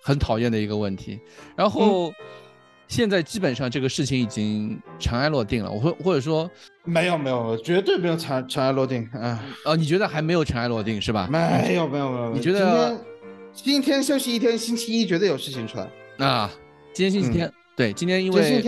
[0.02, 1.20] 很讨厌的一个问题。
[1.54, 2.10] 然后
[2.86, 5.70] 现在基本上这个事情已经尘埃落定了。
[5.70, 6.50] 我或或者说
[6.84, 9.44] 没有没有，绝对没有尘尘埃落定啊！
[9.66, 11.28] 哦，你觉得还没有尘埃落定是吧？
[11.30, 12.98] 没有没有没有，你觉得
[13.52, 16.50] 今天休息一天，星期一绝对有事情出来啊？
[16.94, 17.52] 今天星期天。
[17.78, 18.60] 对，今天因为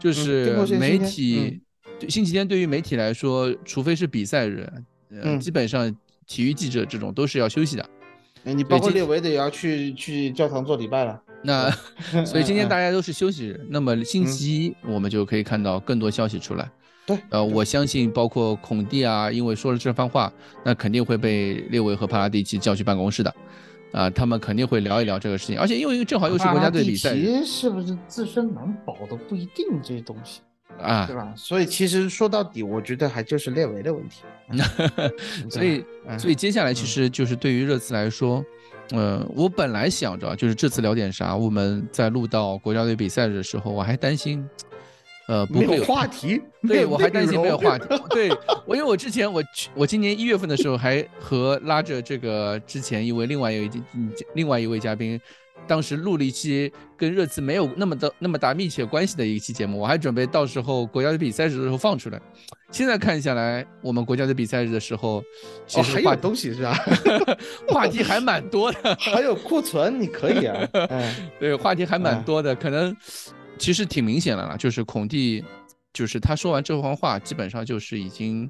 [0.00, 1.60] 就是媒体，
[2.08, 4.68] 星期天对于媒体来说，除非是比赛日，
[5.22, 5.94] 呃，基本上
[6.26, 7.88] 体育记者这种都是要休息的。
[8.42, 11.22] 你包括列维的也要去去教堂做礼拜了。
[11.44, 11.70] 那
[12.26, 16.68] 所以今天大家都是休息日，那么星期一我们就可以看到更多消息出来。
[17.06, 20.32] 对，呃，我相信包括孔蒂啊，因为说了这番话，
[20.64, 23.32] 那肯定会被列维和帕拉蒂奇叫去办公室的。
[23.92, 27.14] 啊，他们肯定会聊一聊这个事情，而且因为正好又是国家队比赛，
[27.44, 30.40] 是不是自身难保的不一定这些东西
[30.80, 31.32] 啊，对吧？
[31.36, 34.22] 所以其实说到底，我觉得还就是列维的问题。
[35.50, 35.84] 所以，
[36.18, 38.44] 所以接下来其实就是对于热刺来说，
[38.90, 44.46] 呃，我本来想着就是这次聊点啥，我们在录到国家队比赛的时候，我还担心。
[45.28, 47.84] 呃，没有话题， 对我还担心没有话题。
[48.08, 48.30] 对
[48.66, 53.70] 我，因为我之前我去，我今年一月份的时候还和拉着这个之前一位另外一位
[54.34, 55.20] 另外一位嘉宾，
[55.66, 62.18] 当时录了一期跟热刺没有那么的那么大密切关系的一期节目，我还准备到时候国家队比赛日的时候放出来。
[62.70, 65.22] 现在看下来，我们国家队比赛日的时候，
[65.66, 66.74] 其实还有东西是吧？
[67.68, 70.68] 话题还蛮多的， 还有库存，你可以啊。
[71.38, 72.96] 对，话题还蛮多的，可能。
[73.58, 75.44] 其实挺明显的了，就是孔蒂，
[75.92, 78.48] 就是他说完这番话，基本上就是已经，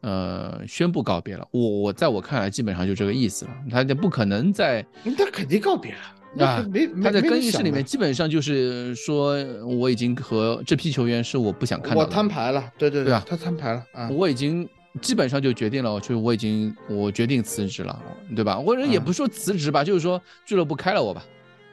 [0.00, 1.46] 呃，宣布告别了。
[1.50, 3.50] 我我在我看来，基本上就这个意思了。
[3.70, 4.84] 他就不可能在，
[5.18, 6.64] 他肯定告别了啊！
[6.70, 9.34] 没他在更衣室里面，基本上就是说，
[9.64, 12.00] 我已经和这批球员是我不想看到。
[12.00, 14.08] 我摊牌了，对对对啊，他摊牌了啊！
[14.10, 14.68] 我已经
[15.00, 18.00] 基本上就决定了，就是我已经我决定辞职了，
[18.34, 18.56] 对吧？
[18.56, 21.24] 或者也不说辞职吧，就是说俱乐部开了我吧，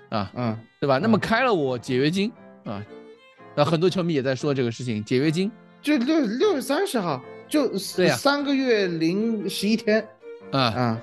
[0.10, 0.98] 啊嗯，对吧？
[0.98, 2.32] 那么开了我解约金。
[2.64, 2.86] 啊，
[3.56, 5.52] 那很多球迷也在说这个事情，解约金
[5.82, 10.08] 就六六月三十号，就三个月零十一天，
[10.52, 11.02] 啊啊，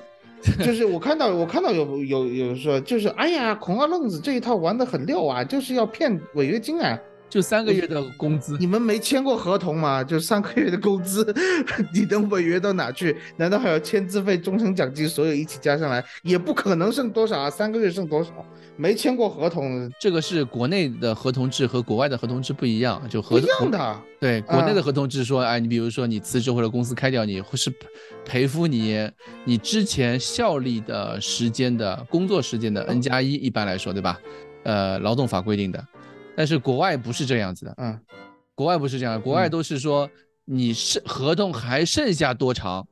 [0.65, 6.99] 就是我看到我看到有有有说，就是哎呀，孔二愣子这一套玩的很溜啊，就是要骗违约金啊。
[7.31, 10.03] 就三个月的工资，你们没签过合同吗？
[10.03, 11.25] 就三个月的工资，
[11.95, 13.17] 你能违约到哪去？
[13.37, 17.49] 难道还要签字费、终身奖金，所有一起加上来，也不可能剩多少啊？
[17.49, 18.31] 三个月剩多少？
[18.77, 24.01] 没签过合同，这个是国内的合同制和国外的合同制不一样，就不一样的。
[24.19, 27.73] 对，国内的合同制说，哎，你比如说你辞职或者公司开掉你，或是
[28.25, 29.09] 赔付你
[29.45, 34.19] 你之前效力的时间的工作时间的 N 加一，一般来说，对吧？
[34.65, 35.83] 呃，劳动法规定的。
[36.41, 38.01] 但是国外不是这样子的，嗯，
[38.55, 40.09] 国外不是这样，国外都是说
[40.47, 42.89] 你是合同还剩下多长，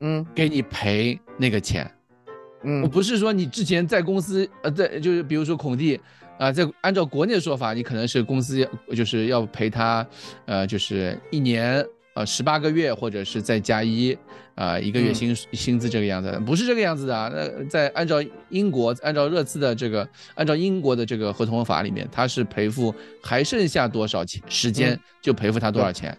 [0.00, 1.88] 嗯，给你赔那个钱，
[2.64, 6.00] 嗯，我不是说你之前在公司，呃，在就是比如说孔蒂，
[6.36, 10.04] 啊，在按照国内的说法，你可能是公司就是要赔他，
[10.46, 11.86] 呃，就是一年。
[12.14, 14.16] 呃，十八个月，或者是再加一，
[14.56, 17.30] 啊，一个月薪薪资这个样子，不是这个样子的啊。
[17.32, 18.16] 那在按照
[18.48, 22.92] 英国，按照热刺的这个，按照英国的这个合同法里面，他是赔付
[23.22, 26.16] 还剩下多少钱时间就赔付他多少钱。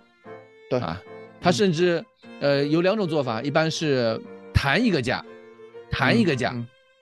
[0.69, 1.01] 对啊，
[1.41, 2.03] 他甚至
[2.39, 4.19] 呃有两种做法，一般是
[4.53, 5.23] 谈一个价，
[5.91, 6.55] 谈一个价，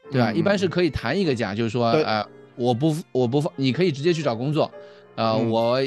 [0.10, 0.34] 对吧？
[0.34, 2.26] 一般是可以谈一个价，就是说，呃，
[2.56, 4.70] 我不我不放，你可以直接去找工作。
[5.20, 5.78] 啊，我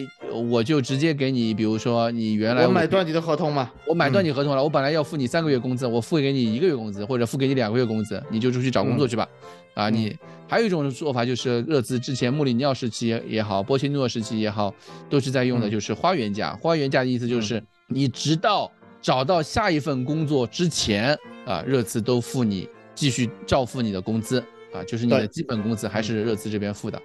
[0.50, 9.26] 我就直接给你，比如说你原来我买断你的合同嘛，我买断你合同了，我本来要付你三个月工资，我付给你一个月工资，或者付给你两个月工资，你就出去找工作去吧。
[9.72, 10.14] 啊，你
[10.46, 14.74] 还有一种做法就是热刺之前穆里尼奥时期也好，波切诺时期也好，
[15.08, 16.52] 都是在用的就是花园价。
[16.60, 18.70] 花园价的意思就是你直到
[19.00, 27.00] 找到下一份工作之前啊，热刺都付你继续照付你的工资啊，就是你的基本工资还是热刺这边付的。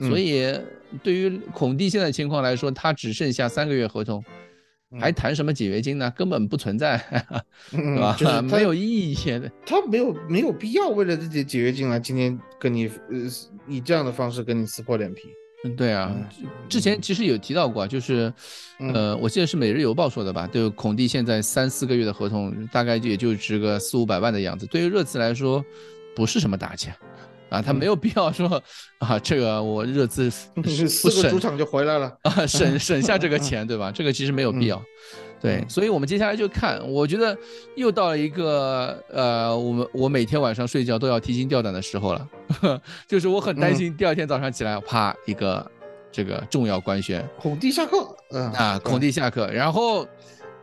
[0.00, 0.54] 所以
[1.02, 4.22] 对于孔蒂现在情况来说，他只剩下三个月合同。
[5.00, 6.12] 还谈什么解约金呢？
[6.14, 6.98] 根本不存在，
[7.70, 8.42] 是吧？
[8.42, 9.50] 没有意义的。
[9.64, 13.16] 他没有没有必要为了自己解约金来今天跟你呃
[13.66, 15.22] 以这样的方式跟你撕破脸皮。
[15.64, 16.14] 嗯，对啊，
[16.68, 18.30] 之前其实有提到过，就是
[18.92, 20.46] 呃，我记得是《每日邮报》说的吧？
[20.48, 24.66] 就，孔蒂现在三四个月的合同，大概也就值个四五百万的样子。
[24.66, 25.64] 对于热刺来说，
[26.14, 26.94] 不是什么大钱。
[27.52, 28.60] 啊，他没有必要说
[28.98, 30.30] 啊，这个我热刺
[30.88, 33.92] 四个主场就回来了啊，省 省下这个钱，对吧？
[33.92, 34.82] 这个其实没有必要，
[35.38, 37.36] 对，所以我们接下来就看，我觉得
[37.76, 42.28] 又到了一个呃，我们我每天晚上睡觉都要提心吊胆的时候了，
[43.06, 45.70] 就是我很担心第二天早上起来，啪一个
[46.10, 50.06] 这个重要官宣，孔蒂下课，嗯啊，孔蒂下课，然后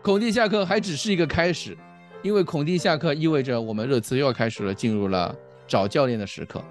[0.01, 1.77] 孔蒂下课还只是一个开始，
[2.23, 5.35] 因为孔蒂下课意味着我们热刺又要开始了，进入了
[5.67, 6.63] 找教练的时刻。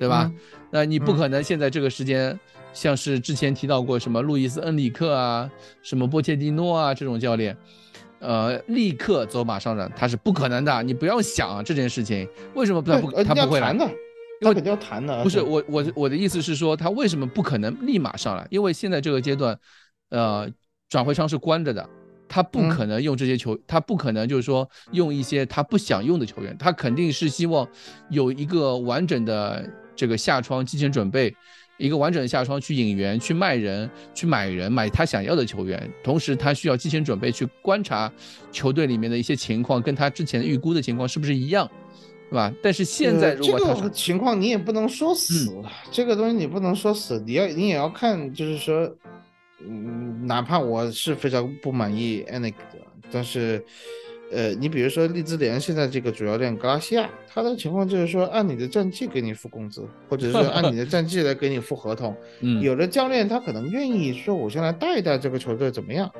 [0.00, 0.32] 对吧？
[0.70, 2.40] 那你不可能现在这个时间，
[2.72, 5.50] 像是之前提到过什么路易斯恩里克啊，
[5.82, 7.54] 什么波切蒂诺啊这种教练，
[8.18, 10.82] 呃，立刻走马上任，他是不可能的。
[10.82, 13.86] 你不要想这件事情，为什么他不他不会来的？
[14.40, 15.22] 他肯定要谈的。
[15.22, 18.46] 不是我我我的意思是说，他为什么不可能立马上来？
[18.48, 19.58] 因为现在这个阶段，
[20.08, 20.48] 呃，
[20.88, 21.86] 转会窗是关着的。
[22.32, 27.68] 他不可能用这些球，他不可能就是说用一些他不想用的球员，他肯定是希望
[28.08, 29.68] 有一个完整的
[30.00, 31.36] 这个下窗提前准备，
[31.76, 38.10] 一个完整的下窗去引援、去卖人、去买人、买他想要的球员，同时他需要提前准备去观察
[38.50, 41.70] 球队里面的一些情况，跟他之前预估的情况是不是一样，
[42.30, 42.50] 对吧？
[42.62, 45.54] 但是现在如果这个情况你也不能说死，
[45.92, 48.90] 这个东西你不能说死，你要你也要看，就是说。
[49.62, 52.78] 嗯，哪怕我是非常不满意 Anik 的，
[53.12, 53.62] 但是，
[54.30, 62.16] 呃，你比如说利兹联现在这个主教练格拉西亚，他的情况就是说按你的战绩给你付工资，或者是按你的战绩来给你付合同。
[62.40, 66.10] 嗯，有的教练他可能愿意说，我先来带一带这个球队怎么样，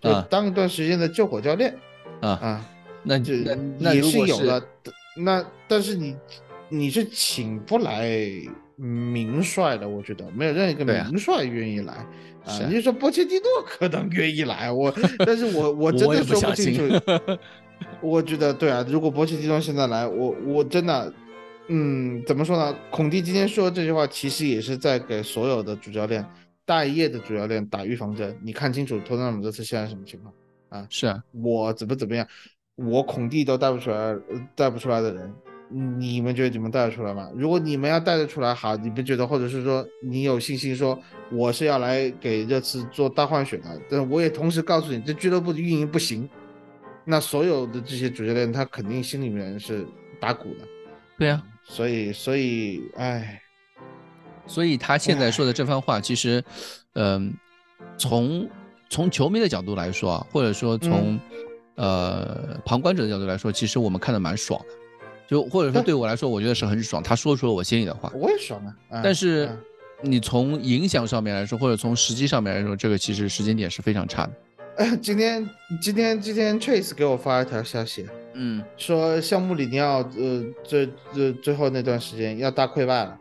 [0.00, 1.74] 就当一段时间的救火教练。
[2.20, 2.66] 啊啊，
[3.02, 4.66] 那就也是有的。
[5.16, 6.16] 那但是你
[6.68, 8.18] 你是请不来
[8.76, 12.06] 名帅的，我觉得没有任何一个名帅愿意来。
[12.44, 14.92] 啊，你说波切蒂诺可能愿意来，我，
[15.26, 17.38] 但是我我真的说不清楚。
[18.00, 21.12] 我觉得对啊，如果波切蒂诺现在来，我我真的，
[21.68, 22.76] 嗯，怎么说呢？
[22.90, 26.24] 孔蒂今天说这句话，其实也是在给所有的主教练、
[26.64, 28.36] 大业的主教练打预防针。
[28.42, 30.32] 你看清楚托特纳姆这次现在什么情况
[30.70, 30.86] 啊？
[30.90, 32.26] 是啊，我怎么怎么样，
[32.76, 34.16] 我孔蒂都带不出来，
[34.54, 35.32] 带不出来的人。
[35.70, 37.30] 你们觉得你们带得出来吗？
[37.36, 40.98] 如果你们要带得出来，好，你们觉得，或者是说你有信心说
[41.30, 46.26] 我是要来给热刺做大换血的，但我也同时告诉你，这俱乐部的运营不行，
[47.04, 49.86] 那所有的这些主教练他肯定心里面是
[50.18, 50.66] 打鼓的。
[51.18, 53.42] 对呀，所以所以哎，
[54.46, 56.42] 所以他现在说的这番话，其实，
[56.94, 57.34] 嗯，
[57.98, 58.48] 从
[58.88, 61.20] 从球迷的角度来说啊，或者说从
[61.74, 64.74] 呃旁观者的角度来说，其实我们看的蛮爽的。
[65.28, 69.02] 就或者说对我来说，我觉得是很爽，他说出了我心里的话，我也爽啊。
[69.04, 69.46] 但是
[70.00, 74.32] 你从影响上面来说，或者从实际上面来说，这个其实时间点是非常差的。
[74.78, 75.46] 哎，今天
[75.82, 83.18] 今天今天 Trace 给我发一条消息，嗯，说项目里你要呃最最最后那段时间要大溃败了，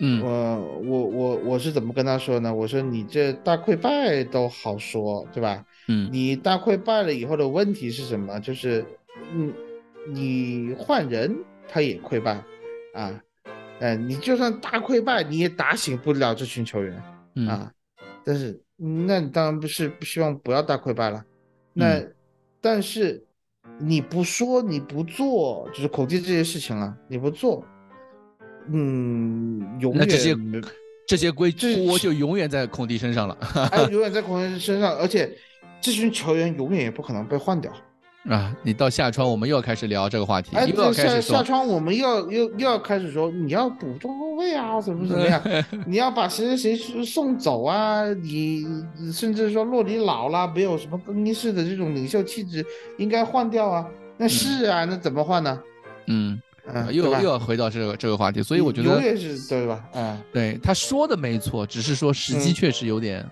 [0.00, 2.52] 嗯，我我我我是怎么跟他说呢？
[2.52, 5.64] 我说你这大溃败都好说，对吧？
[5.88, 8.38] 嗯，你大溃败了以后的问题是什么？
[8.40, 8.84] 就是
[9.32, 9.54] 嗯。
[10.08, 11.36] 你换人，
[11.68, 12.42] 他也溃败，
[12.94, 13.20] 啊，
[13.80, 17.02] 哎，你就算大溃败，你也打醒不了这群球员，
[17.48, 17.70] 啊，
[18.24, 21.24] 但是，那你当然不是不希望不要大溃败了，
[21.72, 22.00] 那，
[22.60, 23.24] 但是
[23.78, 27.64] 你不说你不做，就是口技这些事情啊，你不做，
[28.68, 30.36] 嗯，永远这些
[31.08, 31.52] 这些规
[31.84, 33.36] 锅就永远在孔蒂身上了，
[33.72, 35.30] 哎，永远在孔蒂身上，而且
[35.80, 37.72] 这群球员永远也不可能被换掉。
[38.28, 40.56] 啊，你到下窗，我们又要开始聊这个话题。
[40.56, 45.40] 哎，下下窗，我们又要又又要开始说，你要补中后卫啊，怎么怎么样？
[45.86, 48.04] 你要把谁谁谁送走啊？
[48.14, 48.66] 你
[49.12, 52.66] 甚至说洛里老了，没有什么更衣室的这种领袖气质，
[52.98, 53.86] 应该换掉啊？
[54.16, 55.60] 那是啊，那怎么换呢？
[56.08, 56.40] 嗯，
[56.90, 59.00] 又又要回到这个这个话题，所以我觉得
[59.48, 59.84] 对吧？
[59.94, 63.24] 嗯，对，他说的没错，只是说时机确实有点，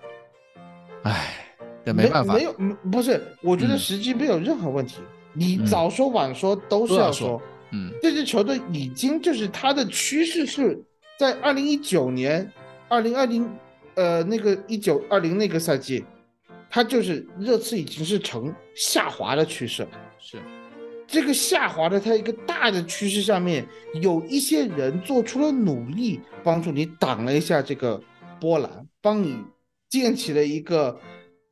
[1.03, 1.44] 唉。
[1.93, 2.55] 没办法，没有，
[2.91, 5.01] 不是，我觉得时机没有任何问题。
[5.35, 10.81] 你早说晚说都是要说，嗯，这支球队已经就是它的趋势是
[11.19, 12.49] 在二零一九年、
[12.89, 13.51] 二零二零，
[13.97, 16.05] 呃，那个一九二零那个赛季，
[16.71, 19.87] 它就是热刺已经是呈下滑的趋势。
[20.21, 20.39] 是，
[21.07, 23.67] 这个下滑的它一个大的趋势下面，
[24.01, 28.01] 有一些人做出了努力，帮助你挡了一下这个
[28.41, 29.37] 波澜，帮你
[29.91, 30.97] 建起了一个。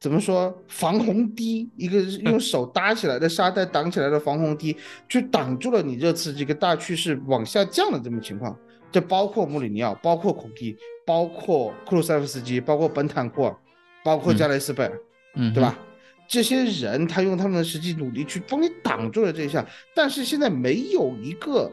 [0.03, 1.71] 怎么说防洪堤？
[1.77, 4.77] 一个 用手搭起来的沙袋挡起来的防洪堤，
[5.09, 8.59] 去挡住了你这次这个大趋势往下降的这么情况。
[8.91, 10.77] 这包括穆里尼奥，包括孔蒂，
[11.07, 13.57] 包括库鲁塞夫斯基，包括本坦库尔，
[14.03, 14.93] 包括加雷斯贝尔，
[15.37, 15.79] 嗯，对吧？
[16.27, 21.71] 这些人他用他们的实际努力去帮你挡住了这一下，但是现在没有一个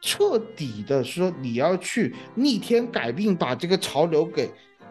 [0.00, 4.48] 彻底的说你要去逆天改命，把这个潮流给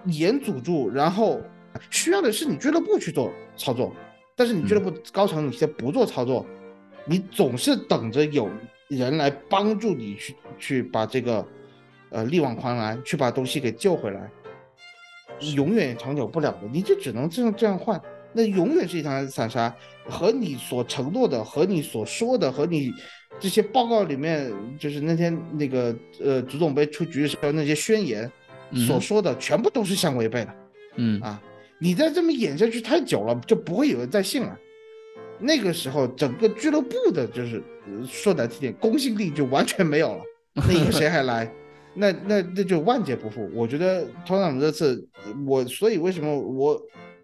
[0.07, 1.39] 严阻住，然后。
[1.89, 3.93] 需要的是你俱乐部去做操作，
[4.35, 6.45] 但是你俱乐部高层你现在不做操作，
[7.05, 8.49] 你总是等着有
[8.87, 11.45] 人来帮助你去去把这个
[12.09, 14.29] 呃力挽狂澜，去把东西给救回来，
[15.55, 18.01] 永远长久不了的，你就只能这样这样换，
[18.33, 19.73] 那永远是一场散沙。
[20.07, 22.91] 和你所承诺的，和你所说的，和你
[23.39, 28.29] 这些报告里面，就是那天那个呃足总杯出局的时候那些宣言
[28.87, 30.55] 所说的，全部都是相违背的。
[30.95, 31.41] 嗯啊。
[31.81, 34.55] 你再这么演下去太久了，就不会有人再信了。
[35.39, 37.63] 那个时候，整个俱乐部的就是
[38.07, 40.23] 说难听点，公信力就完全没有了。
[40.53, 41.51] 那以后谁还来？
[41.95, 43.49] 那那那就万劫不复。
[43.55, 45.03] 我觉得托纳姆这次，
[45.47, 46.79] 我所以为什么我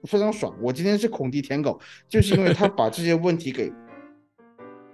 [0.05, 0.51] 非常爽？
[0.59, 1.79] 我今天是孔蒂舔狗，
[2.09, 3.71] 就是因为他把这些问题给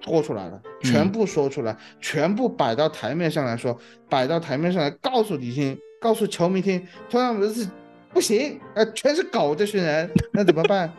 [0.01, 7.65] 拖出来了，全部说出来，全部摆到台面上来说，摆到台面上来告诉你听，告诉球迷听，托纳姆这次。
[8.13, 10.93] 不行，呃，全是狗这群人，那怎么办？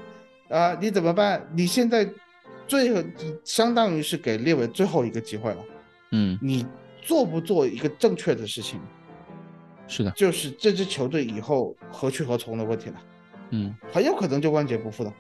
[0.49, 1.47] 啊，你怎么办？
[1.55, 2.09] 你现在
[2.67, 3.03] 最后
[3.45, 5.59] 相当于是给列维最后一个机会了，
[6.13, 6.67] 嗯，你
[7.01, 8.81] 做不做一个正确的事情？
[9.87, 13.03] 是的，就是这支球队以后何去何从的问题了，
[13.51, 15.13] 嗯，很有可能就万劫不复的，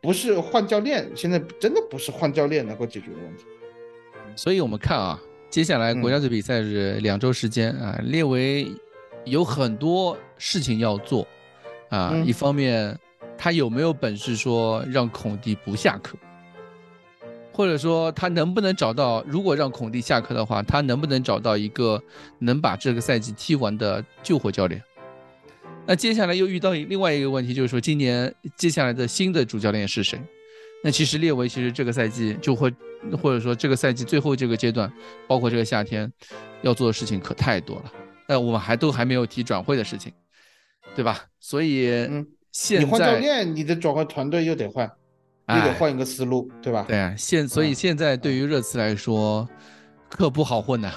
[0.00, 3.44] 不是换教练，现在真的不是换教练能够解决的问题。
[4.36, 5.20] 所以我们看啊，
[5.50, 8.66] 接下来国家队比赛是两周时间啊，列维
[9.24, 11.26] 有很多事情要做。
[11.90, 12.98] 啊，一方面，
[13.38, 16.16] 他有没有本事说让孔蒂不下课，
[17.52, 22.02] 或者说他能不能找到，如果让孔蒂下课的话，他能不能找到一个
[22.40, 24.82] 能把这个赛季踢完的救火教练？
[25.86, 30.18] 那接下来又遇到另外一个问题，就是说今年接下来的新的主教练是谁？
[30.82, 32.72] 那其实列维其实这个赛季就会，
[33.22, 34.92] 或者说这个赛季最后这个阶段，
[35.28, 36.10] 包括这个夏天
[36.62, 37.92] 要做的事情可太多了。
[38.26, 40.12] 那我们还都还没有提转会的事情。
[40.94, 41.18] 对吧？
[41.40, 44.88] 所以，嗯，现在你换教练，你的转会团队又得换，
[45.48, 46.84] 又得换一个思路，对吧？
[46.86, 49.48] 对啊，现所以现在对于热刺来说，
[50.08, 50.92] 可不好混呐，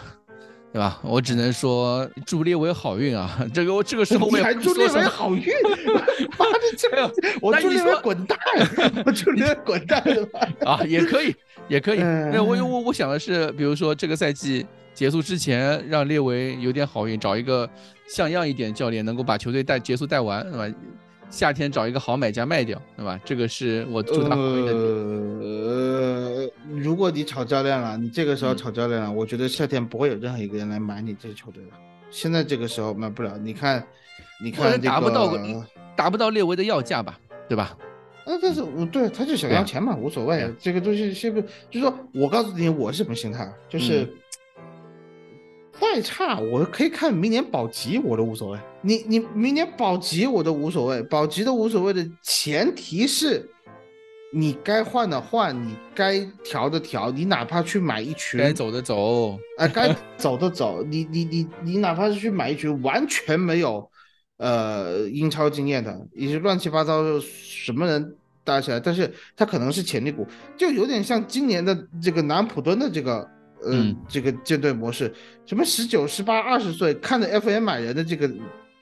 [0.71, 0.99] 对吧？
[1.01, 3.43] 我只能说祝列维好运啊！
[3.53, 5.45] 这个我这个时候我还祝列维好运，
[6.37, 7.11] 妈的这个
[7.41, 8.37] 我祝列维滚蛋，
[9.03, 10.03] 我祝列维滚蛋
[10.63, 11.33] 啊，也可以，
[11.69, 11.99] 也可以。
[12.31, 14.67] 那我我我想的是，比如说这个赛季。
[14.97, 17.69] 结束之前，让列维有点好运，找一个
[18.09, 20.77] 像样一点教练，能够把球队带结束带完，对吧？
[21.29, 23.19] 夏天找一个好买家卖掉，对吧？
[23.23, 31.69] 这个是我祝他好运的呃，如果你炒教练了，你这个时候炒教练了，我觉得夏天不会有任何一个人来买你这支球队了。
[32.09, 33.85] 现在这个时候买不了，你看，
[34.43, 35.31] 你看达不到
[35.95, 37.77] 达不到列维的要价吧，对吧？
[38.25, 40.51] 那，但是对他就想要钱嘛，无所谓。
[40.59, 41.39] 这个东西是不，
[41.69, 44.11] 就是说我告诉你，我是什么心态，就是。
[45.79, 48.59] 再差，我可以看明年保级，我都无所谓。
[48.81, 53.49] 你你明年保级我都无所谓，保级都无所谓的前提是，
[54.33, 63.89] 你该换的换，你该调的调，你哪怕去买一群，该走的走，哎，该走的走，你你你你哪怕是去买一群完全没有，
[64.37, 73.27] 呃，英超经验的，也是乱七八糟什么人搭起来，但是他可能是潜力股，就有点像今年的这个南普敦的这个。
[73.65, 75.13] 嗯，这个舰队模式，
[75.45, 78.29] 什么十九、十八、二十岁看着 FM 买人的这个，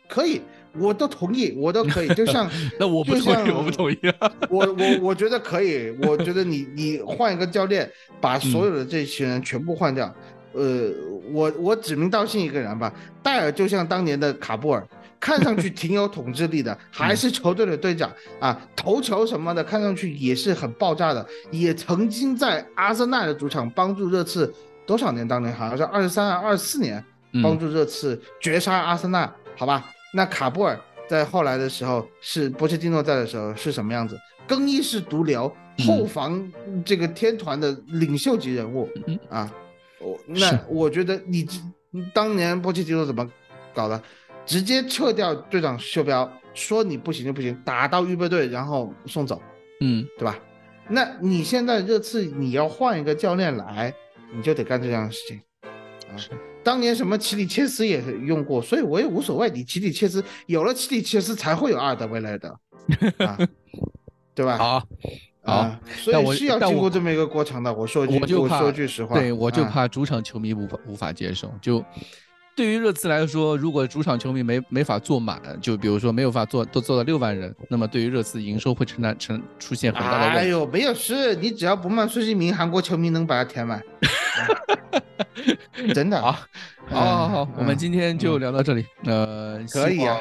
[0.09, 0.41] 可以，
[0.77, 2.07] 我都同意，我都可以。
[2.09, 2.49] 就像
[2.79, 3.97] 那我不同意，我不同意。
[4.49, 10.13] 我我我觉得可以，我觉得你你换一个教练，把所有的这些人全部换掉。
[10.53, 10.89] 呃，
[11.33, 14.87] 我我指名道姓一个人吧，戴尔就像当年的卡布尔，
[15.25, 24.53] 看上去挺有统治力的，还是球队的队长啊，头球什么的，看上去也是很爆炸的，也曾经在阿森纳的主场帮助热刺。
[24.85, 27.03] 多少年当年好像是二十三、二十四年，
[27.41, 29.83] 帮助热刺绝杀阿森纳，好吧？
[30.13, 34.15] 那卡布尔在后来的时候是波切蒂诺在的时候是什么样子？
[34.47, 35.51] 更衣室毒瘤，
[35.87, 36.47] 后防
[36.85, 38.87] 这个天团的领袖级人物
[39.27, 39.51] 啊！
[39.99, 41.43] 我那我觉得你
[42.13, 43.27] 当年波切蒂诺怎么
[43.73, 43.99] 搞的？
[44.45, 49.41] 直接撤掉队长袖标，说你不行就不行，打到预备队，然后送走，
[49.81, 50.37] 嗯，对吧？
[50.87, 53.91] 那你现在这次你要换一个教练来，
[54.33, 55.41] 你就得干这样的事情
[56.09, 56.13] 啊。
[56.63, 59.49] 当年什么奇里切斯也用过，所以我也无所谓。
[59.49, 62.49] 你奇里切斯有了奇里切斯，才会有阿尔德维莱德，
[63.17, 63.37] 啊，
[64.35, 64.57] 对吧？
[64.57, 64.83] 好，
[65.43, 67.73] 好，所以是要经过这么一个过程的。
[67.73, 71.83] 我说句，我说句实话，对我就怕主场球迷无法无法接受，就。
[72.55, 80.39] 对于热刺来说，如果主场球迷没没法坐满，就比如说没有法坐都坐到六万人，那么对于热刺营收会承担成出现很大的问题。
[80.39, 83.81] 哎呦，没有事，你只要不骂孙兴民，韩国球迷能把它填满。
[85.93, 86.39] 真的啊，
[86.87, 88.85] 好，好，好，我们今天就聊到这里。
[89.03, 90.17] 呃，可以啊，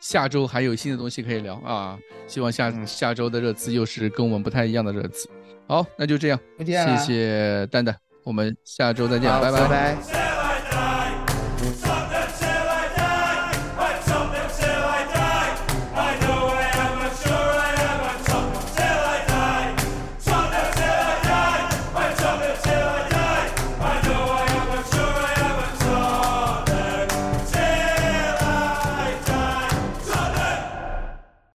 [0.00, 1.98] 下周还有新的东西可以聊啊。
[2.26, 5.28] 希望下下周的热刺又是跟我们不太一样的热刺。
[5.68, 10.33] 好，那就这样，谢谢蛋蛋，我们下周再见，拜拜。